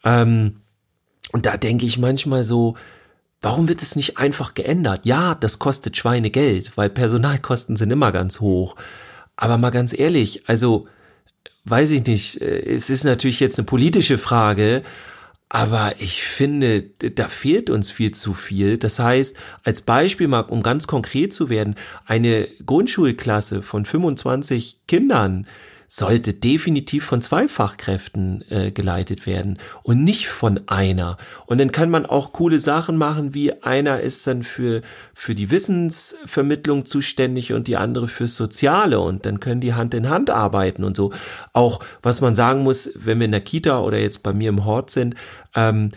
[0.04, 0.62] Ähm,
[1.32, 2.76] und da denke ich manchmal so,
[3.42, 5.04] warum wird es nicht einfach geändert?
[5.04, 8.74] Ja, das kostet Schweinegeld, weil Personalkosten sind immer ganz hoch.
[9.36, 10.88] Aber mal ganz ehrlich, also
[11.66, 14.82] weiß ich nicht, äh, es ist natürlich jetzt eine politische Frage,
[15.52, 18.78] aber ich finde, da fehlt uns viel zu viel.
[18.78, 21.74] Das heißt, als Beispiel mal, um ganz konkret zu werden,
[22.06, 25.48] eine Grundschulklasse von 25 Kindern,
[25.92, 31.16] sollte definitiv von zwei Fachkräften äh, geleitet werden und nicht von einer.
[31.46, 34.82] Und dann kann man auch coole Sachen machen, wie einer ist dann für,
[35.14, 40.08] für die Wissensvermittlung zuständig und die andere fürs Soziale und dann können die Hand in
[40.08, 41.12] Hand arbeiten und so.
[41.52, 44.64] Auch was man sagen muss, wenn wir in der Kita oder jetzt bei mir im
[44.64, 45.16] Hort sind,
[45.56, 45.90] ähm,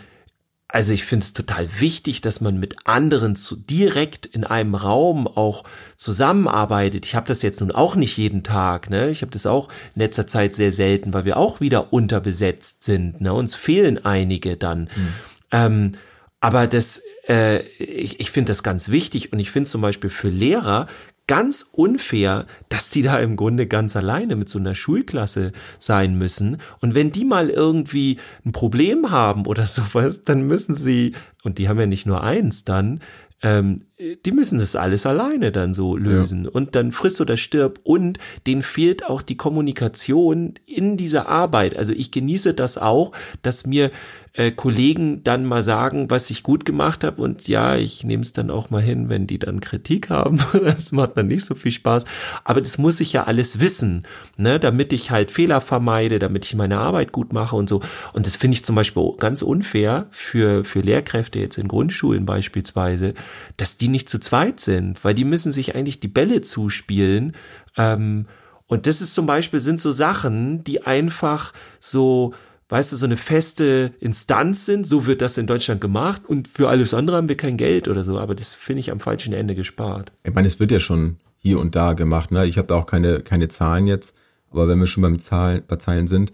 [0.74, 5.28] also ich finde es total wichtig, dass man mit anderen zu, direkt in einem Raum
[5.28, 5.62] auch
[5.94, 7.06] zusammenarbeitet.
[7.06, 9.08] Ich habe das jetzt nun auch nicht jeden Tag, ne?
[9.08, 13.20] Ich habe das auch in letzter Zeit sehr selten, weil wir auch wieder unterbesetzt sind.
[13.20, 13.32] Ne?
[13.32, 14.90] Uns fehlen einige dann.
[14.96, 15.08] Mhm.
[15.52, 15.92] Ähm,
[16.40, 20.28] aber das, äh, ich, ich finde das ganz wichtig und ich finde zum Beispiel für
[20.28, 20.88] Lehrer
[21.26, 26.58] ganz unfair, dass die da im Grunde ganz alleine mit so einer Schulklasse sein müssen.
[26.80, 31.68] Und wenn die mal irgendwie ein Problem haben oder sowas, dann müssen sie, und die
[31.68, 33.00] haben ja nicht nur eins dann,
[33.42, 33.80] ähm,
[34.24, 36.44] die müssen das alles alleine dann so lösen.
[36.44, 36.50] Ja.
[36.50, 37.78] Und dann frisst oder stirb.
[37.84, 41.76] Und denen fehlt auch die Kommunikation in dieser Arbeit.
[41.76, 43.90] Also ich genieße das auch, dass mir
[44.36, 47.22] äh, Kollegen dann mal sagen, was ich gut gemacht habe.
[47.22, 50.38] Und ja, ich nehme es dann auch mal hin, wenn die dann Kritik haben.
[50.52, 52.04] das macht dann nicht so viel Spaß.
[52.42, 54.02] Aber das muss ich ja alles wissen,
[54.36, 54.58] ne?
[54.58, 57.80] damit ich halt Fehler vermeide, damit ich meine Arbeit gut mache und so.
[58.12, 63.14] Und das finde ich zum Beispiel ganz unfair für, für Lehrkräfte jetzt in Grundschulen beispielsweise,
[63.56, 67.36] dass die nicht zu zweit sind, weil die müssen sich eigentlich die Bälle zuspielen.
[67.76, 68.26] Ähm,
[68.66, 72.34] und das ist zum Beispiel, sind so Sachen, die einfach so,
[72.74, 76.68] weißt du, so eine feste Instanz sind, so wird das in Deutschland gemacht und für
[76.68, 79.54] alles andere haben wir kein Geld oder so, aber das finde ich am falschen Ende
[79.54, 80.10] gespart.
[80.24, 82.46] Ich meine, es wird ja schon hier und da gemacht, ne?
[82.46, 84.16] Ich habe da auch keine, keine Zahlen jetzt,
[84.50, 86.32] aber wenn wir schon beim Zahlen, bei Zahlen sind,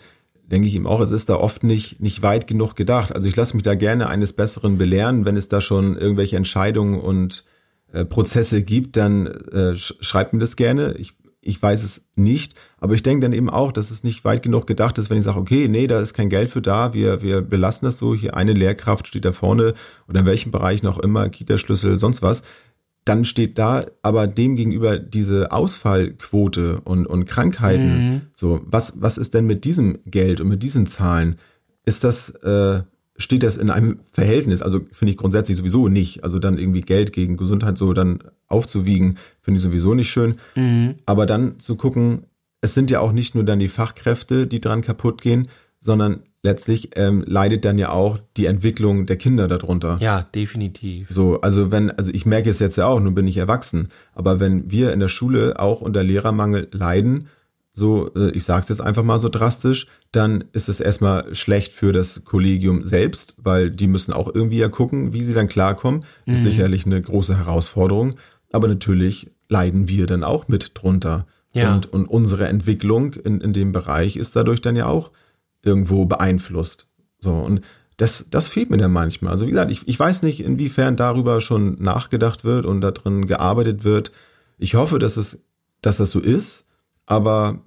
[0.50, 3.14] denke ich ihm auch, es ist da oft nicht, nicht weit genug gedacht.
[3.14, 6.98] Also ich lasse mich da gerne eines Besseren belehren, wenn es da schon irgendwelche Entscheidungen
[6.98, 7.44] und
[7.92, 10.94] äh, Prozesse gibt, dann äh, schreibt mir das gerne.
[10.96, 14.42] Ich, ich weiß es nicht, aber ich denke dann eben auch, dass es nicht weit
[14.42, 17.22] genug gedacht ist, wenn ich sage, okay, nee, da ist kein Geld für da, wir,
[17.22, 19.74] wir belassen das so, hier eine Lehrkraft steht da vorne
[20.08, 22.42] oder in welchem Bereich noch immer, Kita-Schlüssel, sonst was.
[23.06, 28.08] Dann steht da aber dem gegenüber diese Ausfallquote und, und Krankheiten.
[28.08, 28.20] Mhm.
[28.34, 31.36] So, was, was ist denn mit diesem Geld und mit diesen Zahlen?
[31.86, 32.82] Ist das, äh,
[33.16, 34.60] steht das in einem Verhältnis?
[34.60, 36.24] Also finde ich grundsätzlich sowieso nicht.
[36.24, 40.36] Also dann irgendwie Geld gegen Gesundheit so dann aufzuwiegen, finde ich sowieso nicht schön.
[40.54, 40.96] Mhm.
[41.06, 42.26] Aber dann zu gucken,
[42.60, 46.90] es sind ja auch nicht nur dann die Fachkräfte, die dran kaputt gehen, sondern letztlich
[46.96, 49.98] ähm, leidet dann ja auch die Entwicklung der Kinder darunter.
[50.00, 51.10] Ja, definitiv.
[51.10, 54.40] So, also wenn, also ich merke es jetzt ja auch, nun bin ich erwachsen, aber
[54.40, 57.28] wenn wir in der Schule auch unter Lehrermangel leiden,
[57.72, 61.72] so, äh, ich sage es jetzt einfach mal so drastisch, dann ist es erstmal schlecht
[61.72, 66.04] für das Kollegium selbst, weil die müssen auch irgendwie ja gucken, wie sie dann klarkommen.
[66.26, 66.32] Mhm.
[66.32, 68.16] Ist sicherlich eine große Herausforderung,
[68.52, 71.26] aber natürlich leiden wir dann auch mit drunter.
[71.52, 71.74] Ja.
[71.74, 75.10] Und, und unsere Entwicklung in, in dem Bereich ist dadurch dann ja auch
[75.62, 76.86] irgendwo beeinflusst.
[77.20, 77.60] So, und
[77.96, 79.32] das, das fehlt mir dann manchmal.
[79.32, 83.26] Also wie gesagt, ich, ich weiß nicht, inwiefern darüber schon nachgedacht wird und da drin
[83.26, 84.10] gearbeitet wird.
[84.58, 85.42] Ich hoffe, dass es,
[85.82, 86.64] dass das so ist,
[87.04, 87.60] aber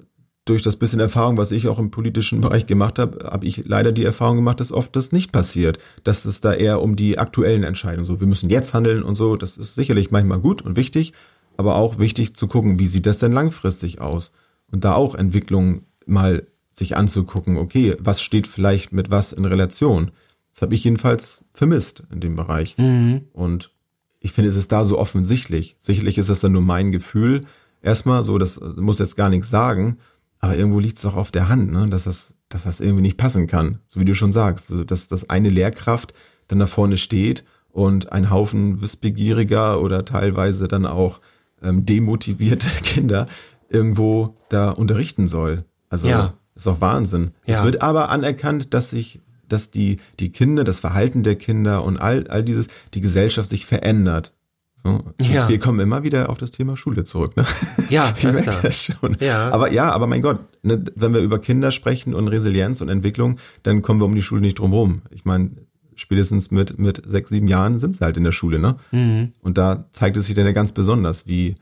[0.45, 3.91] durch das bisschen Erfahrung, was ich auch im politischen Bereich gemacht habe, habe ich leider
[3.91, 5.77] die Erfahrung gemacht, dass oft das nicht passiert.
[6.03, 9.38] Dass es da eher um die aktuellen Entscheidungen so, wir müssen jetzt handeln und so,
[9.38, 11.13] das ist sicherlich manchmal gut und wichtig,
[11.56, 14.32] aber auch wichtig zu gucken, wie sieht das denn langfristig aus?
[14.71, 20.12] Und da auch Entwicklungen mal sich anzugucken, okay, was steht vielleicht mit was in Relation?
[20.51, 22.77] Das habe ich jedenfalls vermisst in dem Bereich.
[22.77, 23.21] Mhm.
[23.32, 23.71] Und
[24.19, 25.75] ich finde, es ist da so offensichtlich.
[25.79, 27.41] Sicherlich ist das dann nur mein Gefühl.
[27.82, 29.97] Erstmal so, das muss jetzt gar nichts sagen,
[30.43, 31.88] aber irgendwo liegt es auch auf der Hand, ne?
[31.88, 33.79] dass, das, dass das irgendwie nicht passen kann.
[33.88, 36.13] So wie du schon sagst, also, dass, dass eine Lehrkraft
[36.49, 41.21] dann da vorne steht und ein Haufen wissbegieriger oder teilweise dann auch
[41.62, 43.25] ähm, demotivierte Kinder
[43.69, 45.63] irgendwo da unterrichten soll.
[45.88, 46.34] Also ja.
[46.56, 47.32] ist doch Wahnsinn.
[47.45, 47.53] Ja.
[47.53, 51.95] Es wird aber anerkannt, dass sich, dass die, die Kinder, das Verhalten der Kinder und
[51.95, 54.34] all, all dieses, die Gesellschaft sich verändert.
[54.83, 55.47] So, ja.
[55.47, 57.37] Wir kommen immer wieder auf das Thema Schule zurück.
[57.37, 57.45] Ne?
[57.89, 59.15] Ja, ich merke das schon.
[59.21, 59.49] Ja.
[59.51, 63.37] Aber ja, aber mein Gott, ne, wenn wir über Kinder sprechen und Resilienz und Entwicklung,
[63.63, 65.01] dann kommen wir um die Schule nicht drum herum.
[65.11, 65.51] Ich meine,
[65.95, 68.75] spätestens mit, mit sechs, sieben Jahren sind sie halt in der Schule, ne?
[68.91, 69.31] Mhm.
[69.41, 71.55] Und da zeigt es sich dann ja ganz besonders, wie,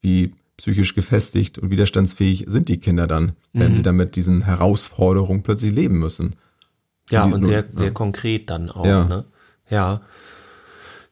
[0.00, 3.74] wie psychisch gefestigt und widerstandsfähig sind die Kinder dann, wenn mhm.
[3.74, 6.34] sie dann mit diesen Herausforderungen plötzlich leben müssen.
[7.10, 7.76] Ja, und, und sehr, ja.
[7.76, 9.04] sehr konkret dann auch, ja.
[9.04, 9.24] ne?
[9.68, 10.00] Ja.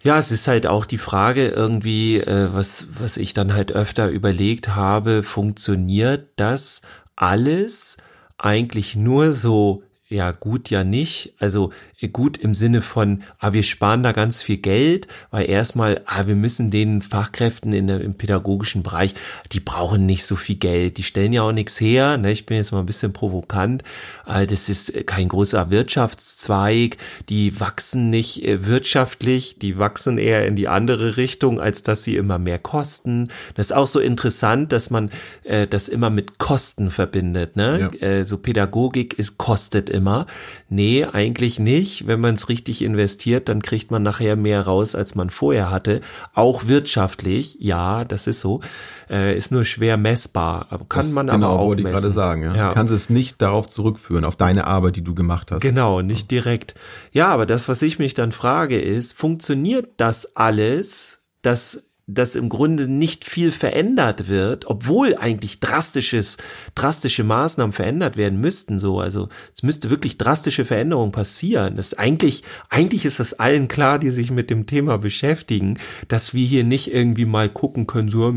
[0.05, 4.09] Ja, es ist halt auch die Frage irgendwie, äh, was, was ich dann halt öfter
[4.09, 6.83] überlegt habe, funktioniert das
[7.15, 7.99] alles
[8.37, 11.35] eigentlich nur so ja, gut ja nicht.
[11.39, 16.03] Also äh, gut im Sinne von, ah, wir sparen da ganz viel Geld, weil erstmal,
[16.07, 19.15] ah, wir müssen den Fachkräften in der, im pädagogischen Bereich,
[19.53, 22.19] die brauchen nicht so viel Geld, die stellen ja auch nichts her.
[22.19, 22.31] Ne?
[22.31, 23.83] Ich bin jetzt mal ein bisschen provokant.
[24.25, 26.99] Ah, das ist kein großer Wirtschaftszweig,
[27.29, 32.17] die wachsen nicht äh, wirtschaftlich, die wachsen eher in die andere Richtung, als dass sie
[32.17, 33.29] immer mehr kosten.
[33.55, 35.11] Das ist auch so interessant, dass man
[35.45, 37.57] äh, das immer mit Kosten verbindet.
[37.57, 37.91] Ne?
[38.01, 38.07] Ja.
[38.07, 40.27] Äh, so Pädagogik ist kostet immer immer.
[40.69, 42.09] Nee, eigentlich nicht.
[42.09, 46.01] Wenn man es richtig investiert, dann kriegt man nachher mehr raus, als man vorher hatte.
[46.35, 48.61] Auch wirtschaftlich, ja, das ist so.
[49.09, 50.67] Äh, ist nur schwer messbar.
[50.89, 52.43] Kann das, man genau, aber auch wollte ich gerade sagen.
[52.43, 52.55] Ja.
[52.55, 52.69] ja.
[52.69, 55.61] Du kannst es nicht darauf zurückführen, auf deine Arbeit, die du gemacht hast.
[55.61, 56.75] Genau, nicht direkt.
[57.13, 62.49] Ja, aber das, was ich mich dann frage, ist, funktioniert das alles, das dass im
[62.49, 66.37] Grunde nicht viel verändert wird, obwohl eigentlich drastisches,
[66.75, 68.99] drastische Maßnahmen verändert werden müssten, so.
[68.99, 71.77] Also, es müsste wirklich drastische Veränderungen passieren.
[71.77, 76.45] Das eigentlich, eigentlich ist das allen klar, die sich mit dem Thema beschäftigen, dass wir
[76.45, 78.29] hier nicht irgendwie mal gucken können, so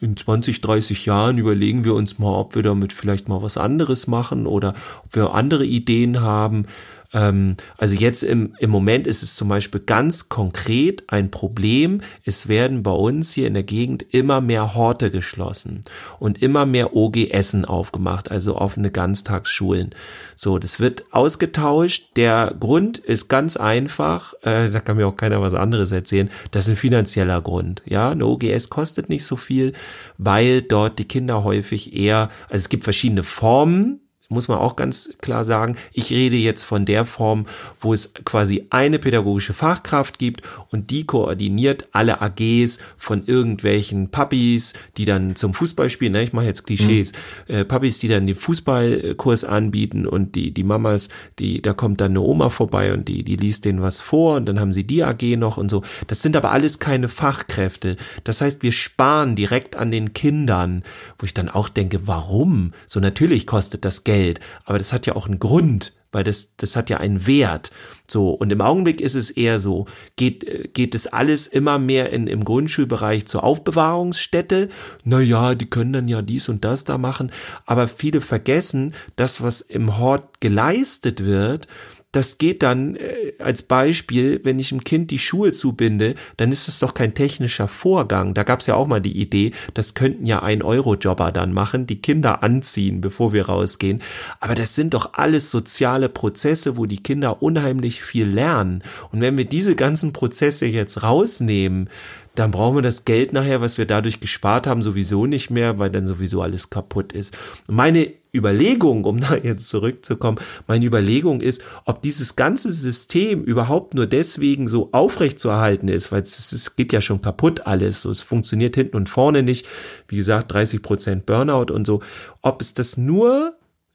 [0.00, 4.06] in 20, 30 Jahren überlegen wir uns mal, ob wir damit vielleicht mal was anderes
[4.06, 6.66] machen oder ob wir andere Ideen haben.
[7.12, 12.00] Ähm, also jetzt im, im Moment ist es zum Beispiel ganz konkret ein Problem.
[12.24, 15.82] Es werden bei uns hier in der Gegend immer mehr Horte geschlossen
[16.18, 19.90] und immer mehr OGSen aufgemacht, also offene Ganztagsschulen.
[20.36, 22.16] So, das wird ausgetauscht.
[22.16, 24.34] Der Grund ist ganz einfach.
[24.42, 26.30] Äh, da kann mir auch keiner was anderes erzählen.
[26.50, 27.82] Das ist ein finanzieller Grund.
[27.84, 29.72] Ja, eine OGS kostet nicht so viel,
[30.18, 34.00] weil dort die Kinder häufig eher, also es gibt verschiedene Formen
[34.32, 35.76] muss man auch ganz klar sagen.
[35.92, 37.46] Ich rede jetzt von der Form,
[37.78, 44.72] wo es quasi eine pädagogische Fachkraft gibt und die koordiniert alle AGs von irgendwelchen Puppies,
[44.96, 46.12] die dann zum Fußball spielen.
[46.12, 46.22] Ne?
[46.22, 47.12] Ich mache jetzt Klischees.
[47.48, 47.54] Mhm.
[47.54, 52.12] Äh, Puppies, die dann den Fußballkurs anbieten und die, die Mamas, die, da kommt dann
[52.12, 55.04] eine Oma vorbei und die, die liest denen was vor und dann haben sie die
[55.04, 55.82] AG noch und so.
[56.06, 57.96] Das sind aber alles keine Fachkräfte.
[58.24, 60.82] Das heißt, wir sparen direkt an den Kindern,
[61.18, 62.72] wo ich dann auch denke, warum?
[62.86, 66.54] So natürlich kostet das Geld Geld, aber das hat ja auch einen Grund, weil das,
[66.56, 67.72] das hat ja einen Wert.
[68.06, 72.26] So, und im Augenblick ist es eher so, geht, geht es alles immer mehr in,
[72.28, 74.68] im Grundschulbereich zur Aufbewahrungsstätte.
[75.04, 77.32] Naja, die können dann ja dies und das da machen,
[77.66, 81.66] aber viele vergessen, das, was im Hort geleistet wird,
[82.12, 86.68] das geht dann äh, als Beispiel, wenn ich einem Kind die Schuhe zubinde, dann ist
[86.68, 88.34] es doch kein technischer Vorgang.
[88.34, 91.86] Da gab es ja auch mal die Idee, das könnten ja ein Euro-Jobber dann machen,
[91.86, 94.02] die Kinder anziehen, bevor wir rausgehen.
[94.40, 98.82] Aber das sind doch alles soziale Prozesse, wo die Kinder unheimlich viel lernen.
[99.10, 101.88] Und wenn wir diese ganzen Prozesse jetzt rausnehmen,
[102.34, 105.90] dann brauchen wir das Geld nachher, was wir dadurch gespart haben, sowieso nicht mehr, weil
[105.90, 107.36] dann sowieso alles kaputt ist.
[107.68, 114.06] meine Überlegung, um da jetzt zurückzukommen, meine Überlegung ist, ob dieses ganze System überhaupt nur
[114.06, 118.10] deswegen so aufrecht zu erhalten ist, weil es, es geht ja schon kaputt alles, so
[118.10, 119.66] es funktioniert hinten und vorne nicht,
[120.08, 122.00] wie gesagt, 30 Prozent Burnout und so,
[122.40, 123.54] ob es das nur,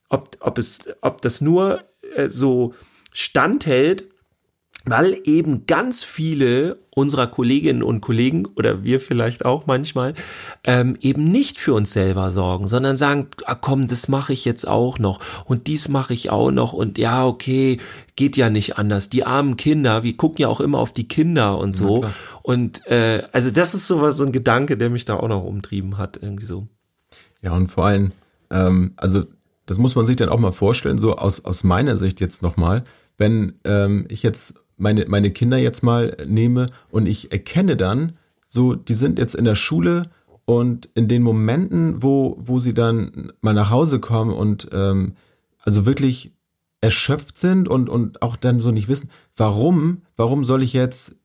[0.10, 1.84] ob, ob es, ob das nur
[2.15, 2.76] äh, so
[3.12, 4.06] standhält,
[4.88, 10.15] weil eben ganz viele unserer Kolleginnen und Kollegen oder wir vielleicht auch manchmal
[10.63, 14.67] ähm, eben nicht für uns selber sorgen, sondern sagen, ah, komm, das mache ich jetzt
[14.67, 17.80] auch noch und dies mache ich auch noch und ja, okay,
[18.15, 19.10] geht ja nicht anders.
[19.10, 22.06] Die armen Kinder, wir gucken ja auch immer auf die Kinder und so.
[22.41, 25.43] Und äh, also das ist so was, so ein Gedanke, der mich da auch noch
[25.43, 26.67] umtrieben hat, irgendwie so.
[27.41, 28.13] Ja, und vor allem,
[28.50, 29.26] ähm, also
[29.67, 32.84] das muss man sich dann auch mal vorstellen, so aus, aus meiner Sicht jetzt nochmal,
[33.17, 38.13] wenn ähm, ich jetzt meine, meine Kinder jetzt mal nehme und ich erkenne dann,
[38.47, 40.09] so, die sind jetzt in der Schule
[40.45, 45.13] und in den Momenten, wo, wo sie dann mal nach Hause kommen und ähm,
[45.59, 46.31] also wirklich
[46.79, 51.15] erschöpft sind und, und auch dann so nicht wissen, warum, warum soll ich jetzt,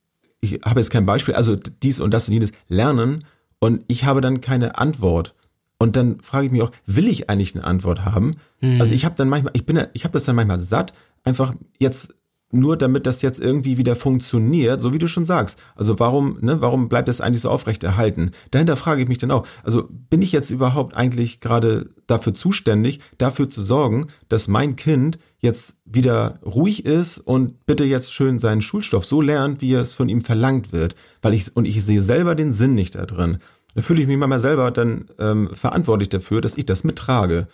[0.41, 3.25] ich habe jetzt kein Beispiel, also dies und das und jenes lernen
[3.61, 5.35] und ich habe dann keine Antwort.
[5.79, 8.37] Und dann frage ich mich auch, will ich eigentlich eine Antwort haben?
[8.61, 8.81] Mhm.
[8.81, 12.15] Also ich habe dann manchmal, ich bin, ich habe das dann manchmal satt, einfach jetzt
[12.53, 15.61] nur damit das jetzt irgendwie wieder funktioniert, so wie du schon sagst.
[15.75, 18.31] Also warum, ne, warum bleibt das eigentlich so aufrecht erhalten?
[18.51, 19.47] Dahinter frage ich mich dann auch.
[19.65, 25.19] Also bin ich jetzt überhaupt eigentlich gerade dafür zuständig, dafür zu sorgen, dass mein Kind
[25.39, 30.09] jetzt wieder ruhig ist und bitte jetzt schön seinen Schulstoff so lernt, wie es von
[30.09, 30.95] ihm verlangt wird?
[31.23, 33.39] Weil ich, und ich sehe selber den Sinn nicht da drin.
[33.75, 37.49] Da fühle ich mich manchmal selber dann ähm, verantwortlich dafür, dass ich das mittrage.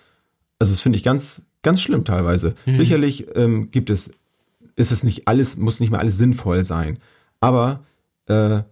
[0.58, 2.54] Also das finde ich ganz, ganz schlimm teilweise.
[2.66, 2.76] Mhm.
[2.76, 4.11] Sicherlich ähm, gibt es
[4.79, 6.99] ist es nicht alles, muss nicht mehr alles sinnvoll sein.
[7.41, 7.81] Aber
[8.27, 8.62] äh,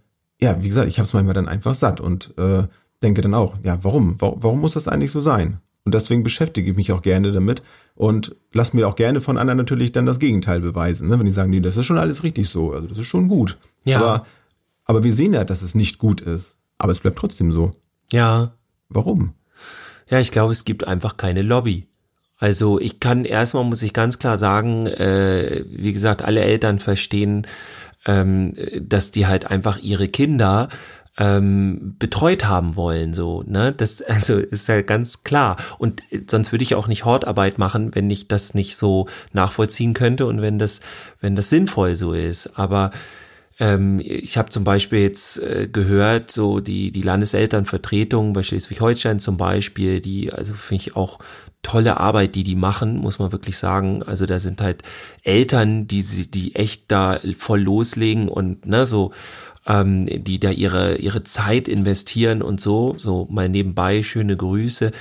[0.41, 2.65] ja, wie gesagt, ich habe es manchmal dann einfach satt und äh,
[3.03, 4.15] denke dann auch, ja, warum?
[4.21, 4.43] warum?
[4.43, 5.59] Warum muss das eigentlich so sein?
[5.85, 7.63] Und deswegen beschäftige ich mich auch gerne damit
[7.95, 11.09] und lass mir auch gerne von anderen natürlich dann das Gegenteil beweisen.
[11.09, 11.19] Ne?
[11.19, 13.57] Wenn die sagen, nee, das ist schon alles richtig so, also das ist schon gut.
[13.85, 13.99] Ja.
[13.99, 14.27] Aber,
[14.85, 16.57] aber wir sehen ja, dass es nicht gut ist.
[16.79, 17.75] Aber es bleibt trotzdem so.
[18.13, 18.53] Ja.
[18.89, 19.33] Warum?
[20.09, 21.87] Ja, ich glaube, es gibt einfach keine Lobby.
[22.39, 27.47] Also ich kann erstmal, muss ich ganz klar sagen, äh, wie gesagt, alle Eltern verstehen,
[28.05, 30.69] ähm, dass die halt einfach ihre Kinder
[31.19, 33.73] ähm, betreut haben wollen, so, ne?
[33.73, 35.57] Das also ist ja ganz klar.
[35.79, 40.27] Und sonst würde ich auch nicht Hortarbeit machen, wenn ich das nicht so nachvollziehen könnte
[40.27, 40.81] und wenn das,
[41.21, 42.59] wenn das sinnvoll so ist.
[42.59, 42.91] Aber
[43.59, 49.39] ähm, ich habe zum Beispiel jetzt äh, gehört, so die, die Landeselternvertretung bei Schleswig-Holstein zum
[49.39, 51.19] Beispiel, die, also finde ich auch
[51.67, 54.05] tolle Arbeit, die die machen, muss man wirklich sagen.
[54.05, 54.85] Also da sind halt
[55.25, 59.11] Eltern, die sie, die echt da voll loslegen und ne, so,
[59.67, 64.93] ähm, die da ihre ihre Zeit investieren und so, so mal nebenbei schöne Grüße.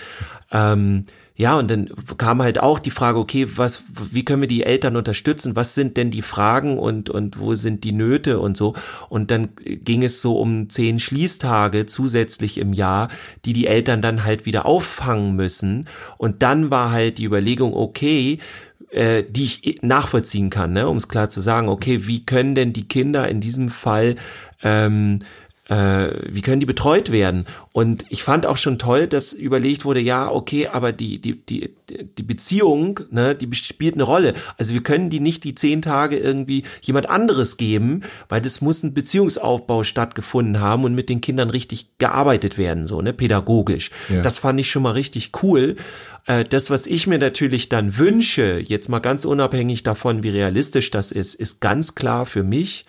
[0.51, 1.05] Ähm,
[1.37, 4.95] ja, und dann kam halt auch die Frage, okay, was, wie können wir die Eltern
[4.95, 5.57] unterstützen?
[5.57, 8.73] Was sind denn die Fragen und, und wo sind die Nöte und so?
[9.09, 13.09] Und dann ging es so um zehn Schließtage zusätzlich im Jahr,
[13.43, 15.87] die die Eltern dann halt wieder auffangen müssen.
[16.17, 18.39] Und dann war halt die Überlegung, okay,
[18.91, 22.71] äh, die ich nachvollziehen kann, ne, um es klar zu sagen, okay, wie können denn
[22.71, 24.15] die Kinder in diesem Fall
[24.63, 25.19] ähm,
[25.69, 27.45] äh, wie können die betreut werden?
[27.71, 31.75] Und ich fand auch schon toll, dass überlegt wurde, ja, okay, aber die, die, die,
[31.89, 34.33] die Beziehung, ne, die spielt eine Rolle.
[34.57, 38.83] Also wir können die nicht die zehn Tage irgendwie jemand anderes geben, weil das muss
[38.83, 43.91] ein Beziehungsaufbau stattgefunden haben und mit den Kindern richtig gearbeitet werden, so, ne, pädagogisch.
[44.09, 44.21] Ja.
[44.21, 45.75] Das fand ich schon mal richtig cool.
[46.25, 50.91] Äh, das, was ich mir natürlich dann wünsche, jetzt mal ganz unabhängig davon, wie realistisch
[50.91, 52.85] das ist, ist ganz klar für mich,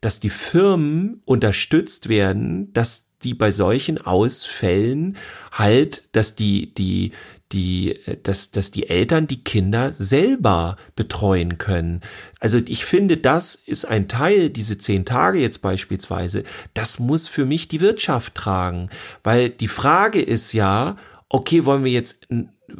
[0.00, 5.16] dass die Firmen unterstützt werden, dass die bei solchen Ausfällen
[5.50, 7.12] halt, dass die, die,
[7.52, 12.02] die, dass, dass die Eltern die Kinder selber betreuen können.
[12.40, 17.46] Also ich finde, das ist ein Teil, diese zehn Tage jetzt beispielsweise, das muss für
[17.46, 18.90] mich die Wirtschaft tragen.
[19.24, 20.96] Weil die Frage ist ja,
[21.28, 22.28] okay, wollen wir jetzt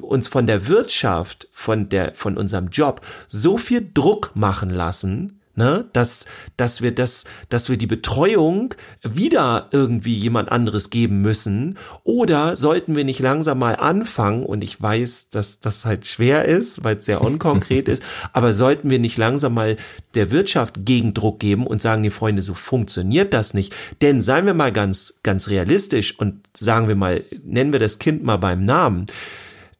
[0.00, 5.86] uns von der Wirtschaft, von der, von unserem Job so viel Druck machen lassen, Ne?
[5.92, 11.78] Dass, dass wir das, dass wir die Betreuung wieder irgendwie jemand anderes geben müssen.
[12.04, 16.84] Oder sollten wir nicht langsam mal anfangen, und ich weiß, dass das halt schwer ist,
[16.84, 19.76] weil es sehr unkonkret ist, aber sollten wir nicht langsam mal
[20.14, 23.74] der Wirtschaft Gegendruck geben und sagen, die Freunde, so funktioniert das nicht.
[24.00, 28.22] Denn seien wir mal ganz, ganz realistisch und sagen wir mal, nennen wir das Kind
[28.22, 29.06] mal beim Namen.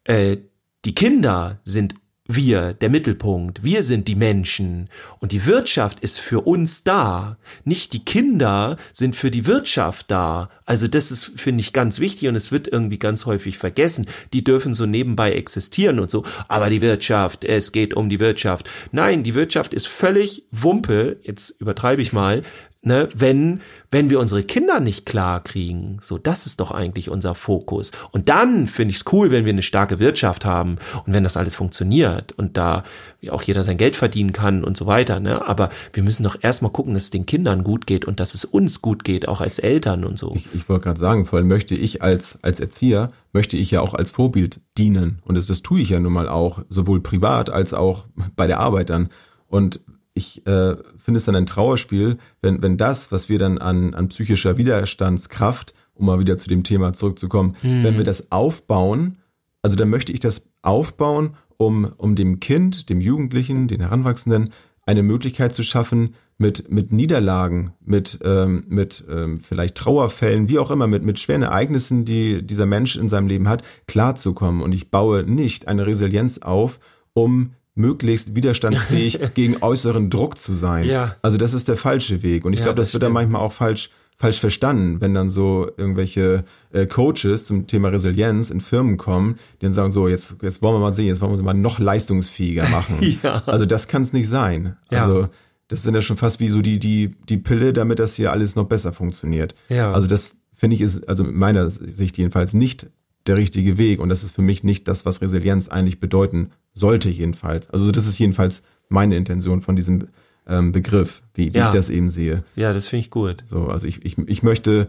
[0.02, 0.38] Äh,
[0.84, 1.94] die Kinder sind
[2.30, 7.94] wir der Mittelpunkt, wir sind die Menschen und die Wirtschaft ist für uns da, nicht
[7.94, 10.50] die Kinder sind für die Wirtschaft da.
[10.66, 14.06] Also das ist, finde ich, ganz wichtig und es wird irgendwie ganz häufig vergessen.
[14.34, 18.70] Die dürfen so nebenbei existieren und so, aber die Wirtschaft, es geht um die Wirtschaft.
[18.92, 22.42] Nein, die Wirtschaft ist völlig Wumpe, jetzt übertreibe ich mal,
[22.82, 23.60] ne, wenn,
[23.90, 25.98] wenn wir unsere Kinder nicht klar kriegen.
[26.00, 27.92] So, das ist doch eigentlich unser Fokus.
[28.12, 31.36] Und dann finde ich es cool, wenn wir eine starke Wirtschaft haben und wenn das
[31.36, 32.84] alles funktioniert und da
[33.30, 35.18] auch jeder sein Geld verdienen kann und so weiter.
[35.18, 35.46] Ne?
[35.46, 38.44] Aber wir müssen doch erstmal gucken, dass es den Kindern gut geht und dass es
[38.44, 40.32] uns gut geht, auch als Eltern und so.
[40.34, 43.80] Ich, ich wollte gerade sagen, vor allem möchte ich als, als Erzieher, möchte ich ja
[43.80, 45.20] auch als Vorbild dienen.
[45.24, 48.06] Und das, das tue ich ja nun mal auch, sowohl privat als auch
[48.36, 49.08] bei der Arbeit dann.
[49.48, 49.80] Und
[50.18, 54.08] ich äh, finde es dann ein Trauerspiel, wenn, wenn das, was wir dann an, an
[54.08, 57.84] psychischer Widerstandskraft, um mal wieder zu dem Thema zurückzukommen, mhm.
[57.84, 59.16] wenn wir das aufbauen,
[59.62, 64.50] also dann möchte ich das aufbauen, um, um dem Kind, dem Jugendlichen, den Heranwachsenden
[64.86, 70.70] eine Möglichkeit zu schaffen, mit, mit Niederlagen, mit, ähm, mit ähm, vielleicht Trauerfällen, wie auch
[70.70, 74.62] immer, mit, mit schweren Ereignissen, die dieser Mensch in seinem Leben hat, klarzukommen.
[74.62, 76.78] Und ich baue nicht eine Resilienz auf,
[77.12, 80.84] um möglichst widerstandsfähig gegen äußeren Druck zu sein.
[80.84, 81.16] Ja.
[81.22, 82.44] Also das ist der falsche Weg.
[82.44, 85.30] Und ich ja, glaube, das, das wird dann manchmal auch falsch falsch verstanden, wenn dann
[85.30, 90.34] so irgendwelche äh, Coaches zum Thema Resilienz in Firmen kommen, die dann sagen, so, jetzt,
[90.42, 92.96] jetzt wollen wir mal sehen, jetzt wollen wir uns mal noch leistungsfähiger machen.
[93.22, 93.44] ja.
[93.46, 94.76] Also das kann es nicht sein.
[94.90, 95.04] Ja.
[95.04, 95.28] Also
[95.68, 98.56] das sind ja schon fast wie so die, die, die Pille, damit das hier alles
[98.56, 99.54] noch besser funktioniert.
[99.68, 99.92] Ja.
[99.92, 102.88] Also das finde ich ist, also meiner Sicht jedenfalls nicht
[103.28, 104.00] der richtige Weg.
[104.00, 107.70] Und das ist für mich nicht das, was Resilienz eigentlich bedeuten sollte, jedenfalls.
[107.70, 110.08] Also das ist jedenfalls meine Intention von diesem
[110.46, 111.66] ähm, Begriff, wie, wie ja.
[111.66, 112.44] ich das eben sehe.
[112.56, 113.44] Ja, das finde ich gut.
[113.46, 114.88] So, also ich, ich, ich möchte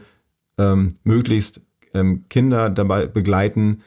[0.57, 1.61] ähm, möglichst
[1.93, 3.81] ähm, Kinder dabei begleiten,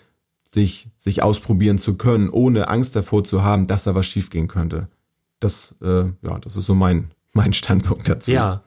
[0.45, 4.89] sich, sich ausprobieren zu können, ohne Angst davor zu haben, dass da was schiefgehen könnte.
[5.41, 8.33] Das, äh, ja, das ist so mein, mein Standpunkt dazu.
[8.33, 8.63] Ja.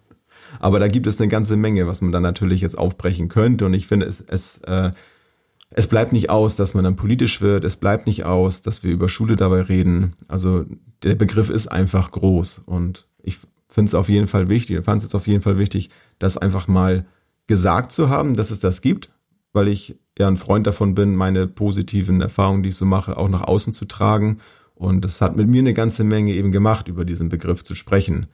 [0.60, 3.66] Aber da gibt es eine ganze Menge, was man dann natürlich jetzt aufbrechen könnte.
[3.66, 4.92] Und ich finde, es, es äh,
[5.70, 7.64] es bleibt nicht aus, dass man dann politisch wird.
[7.64, 10.14] Es bleibt nicht aus, dass wir über Schule dabei reden.
[10.28, 10.66] Also
[11.04, 15.16] der Begriff ist einfach groß und ich finde es auf jeden Fall wichtig, fand es
[15.16, 15.90] auf jeden Fall wichtig,
[16.20, 17.06] das einfach mal
[17.48, 19.12] gesagt zu haben, dass es das gibt,
[19.54, 23.30] weil ich ja ein Freund davon bin, meine positiven Erfahrungen, die ich so mache, auch
[23.30, 24.40] nach außen zu tragen.
[24.76, 28.28] Und das hat mit mir eine ganze Menge eben gemacht, über diesen Begriff zu sprechen.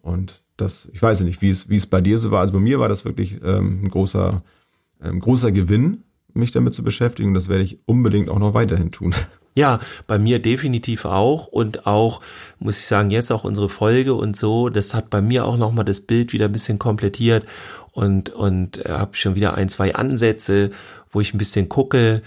[0.00, 2.40] Und das, ich weiß nicht, wie es, wie es bei dir so war.
[2.40, 4.42] Also bei mir war das wirklich ähm, ein großer,
[5.02, 6.02] ähm, großer Gewinn,
[6.38, 7.34] mich damit zu beschäftigen.
[7.34, 9.14] Das werde ich unbedingt auch noch weiterhin tun.
[9.54, 12.20] Ja, bei mir definitiv auch und auch,
[12.60, 15.84] muss ich sagen, jetzt auch unsere Folge und so, das hat bei mir auch nochmal
[15.84, 17.44] das Bild wieder ein bisschen komplettiert
[17.90, 20.70] und, und äh, habe schon wieder ein, zwei Ansätze,
[21.10, 22.22] wo ich ein bisschen gucke.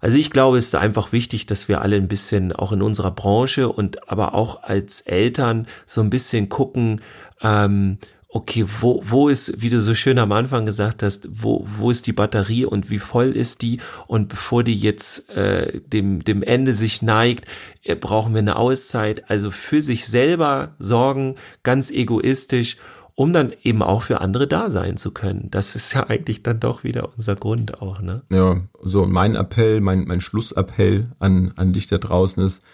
[0.00, 3.12] Also ich glaube, es ist einfach wichtig, dass wir alle ein bisschen auch in unserer
[3.12, 7.00] Branche und aber auch als Eltern so ein bisschen gucken,
[7.40, 7.98] ähm,
[8.34, 12.08] okay, wo, wo ist, wie du so schön am Anfang gesagt hast, wo, wo ist
[12.08, 13.78] die Batterie und wie voll ist die?
[14.08, 17.46] Und bevor die jetzt äh, dem, dem Ende sich neigt,
[17.84, 19.30] äh, brauchen wir eine Auszeit.
[19.30, 22.76] Also für sich selber sorgen, ganz egoistisch,
[23.14, 25.46] um dann eben auch für andere da sein zu können.
[25.52, 28.22] Das ist ja eigentlich dann doch wieder unser Grund auch, ne?
[28.32, 32.64] Ja, so mein Appell, mein, mein Schlussappell an, an dich da draußen ist,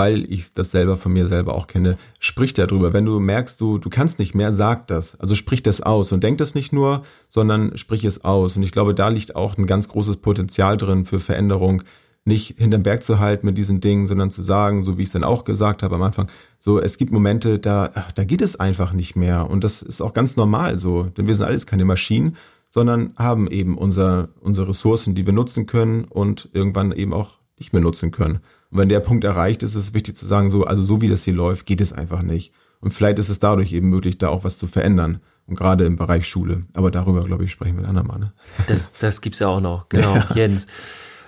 [0.00, 2.94] weil ich das selber von mir selber auch kenne, sprich darüber.
[2.94, 5.20] Wenn du merkst, du, du kannst nicht mehr, sag das.
[5.20, 8.56] Also sprich das aus und denk das nicht nur, sondern sprich es aus.
[8.56, 11.82] Und ich glaube, da liegt auch ein ganz großes Potenzial drin für Veränderung,
[12.24, 15.12] nicht hinterm Berg zu halten mit diesen Dingen, sondern zu sagen, so wie ich es
[15.12, 18.94] dann auch gesagt habe am Anfang, so es gibt Momente, da, da geht es einfach
[18.94, 19.50] nicht mehr.
[19.50, 22.38] Und das ist auch ganz normal so, denn wir sind alles keine Maschinen,
[22.70, 27.74] sondern haben eben unser, unsere Ressourcen, die wir nutzen können und irgendwann eben auch nicht
[27.74, 28.40] mehr nutzen können.
[28.70, 31.08] Und wenn der Punkt erreicht ist, ist es wichtig zu sagen, so, also so wie
[31.08, 32.52] das hier läuft, geht es einfach nicht.
[32.80, 35.20] Und vielleicht ist es dadurch eben möglich, da auch was zu verändern.
[35.46, 36.62] Und gerade im Bereich Schule.
[36.74, 38.20] Aber darüber, glaube ich, sprechen wir ein andermal.
[38.20, 38.32] Ne?
[38.68, 39.88] Das, das gibt's ja auch noch.
[39.88, 40.28] Genau, ja.
[40.34, 40.68] Jens.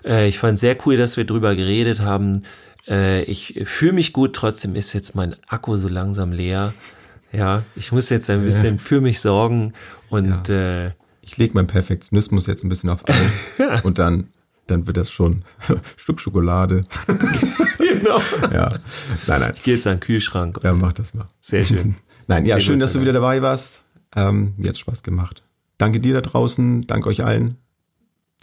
[0.04, 2.44] Äh, ich fand sehr cool, dass wir drüber geredet haben.
[2.88, 6.72] Äh, ich fühle mich gut, trotzdem ist jetzt mein Akku so langsam leer.
[7.32, 8.82] Ja, ich muss jetzt ein bisschen ja.
[8.82, 9.72] für mich sorgen
[10.10, 10.86] und ja.
[10.86, 10.90] äh,
[11.22, 14.28] ich lege meinen Perfektionismus jetzt ein bisschen auf Eis und dann
[14.72, 15.42] dann wird das schon
[15.96, 16.84] Stück Schokolade.
[17.78, 18.20] genau.
[18.52, 18.68] Ja.
[19.26, 19.52] Nein, nein.
[19.62, 20.58] Gehe jetzt an den Kühlschrank.
[20.62, 21.26] Ja, mach das mal.
[21.40, 21.96] Sehr schön.
[22.28, 23.84] Nein, ja, schön, dass du wieder dabei warst.
[24.14, 25.42] Ähm, mir hat Spaß gemacht.
[25.76, 27.56] Danke dir da draußen, danke euch allen.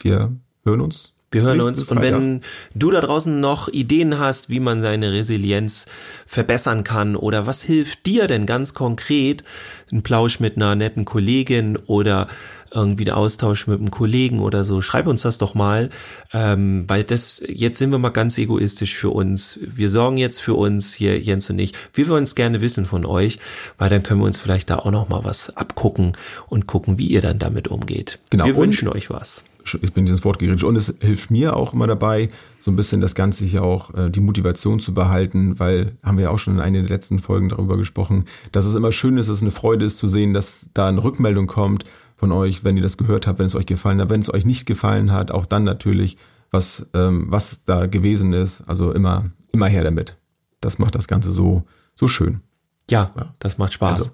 [0.02, 1.84] Wir hören uns wir hören uns.
[1.84, 2.42] Und wenn
[2.74, 5.86] du da draußen noch Ideen hast, wie man seine Resilienz
[6.26, 9.44] verbessern kann oder was hilft dir denn ganz konkret,
[9.92, 12.28] ein Plausch mit einer netten Kollegin oder
[12.74, 15.90] irgendwie der Austausch mit einem Kollegen oder so, schreib uns das doch mal,
[16.34, 19.60] ähm, weil das, jetzt sind wir mal ganz egoistisch für uns.
[19.62, 21.74] Wir sorgen jetzt für uns, hier Jens und ich.
[21.94, 23.40] Wir würden es gerne wissen von euch,
[23.78, 26.14] weil dann können wir uns vielleicht da auch noch mal was abgucken
[26.48, 28.20] und gucken, wie ihr dann damit umgeht.
[28.30, 28.46] Genau.
[28.46, 29.44] Wir wünschen euch was
[29.82, 33.02] ich bin ins Wort geredet und es hilft mir auch immer dabei, so ein bisschen
[33.02, 36.56] das Ganze hier auch äh, die Motivation zu behalten, weil haben wir ja auch schon
[36.56, 39.52] in einer der letzten Folgen darüber gesprochen, dass es immer schön ist, dass es eine
[39.52, 41.86] Freude ist zu sehen, dass da eine Rückmeldung kommt
[42.20, 44.46] von euch, wenn ihr das gehört habt, wenn es euch gefallen hat, wenn es euch
[44.46, 46.18] nicht gefallen hat, auch dann natürlich,
[46.52, 48.62] was ähm, was da gewesen ist.
[48.68, 50.18] Also immer immer her damit.
[50.60, 51.64] Das macht das Ganze so
[51.96, 52.42] so schön.
[52.90, 53.34] Ja, ja.
[53.40, 54.00] das macht Spaß.
[54.00, 54.12] Also,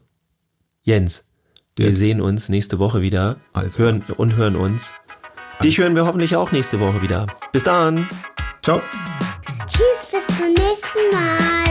[0.83, 1.31] Jens,
[1.75, 3.37] wir sehen uns nächste Woche wieder.
[3.53, 4.93] Alles hören und hören uns.
[5.63, 7.27] Dich hören wir hoffentlich auch nächste Woche wieder.
[7.51, 8.07] Bis dann.
[8.61, 8.81] Ciao.
[9.67, 11.64] Tschüss, bis zum nächsten Mal.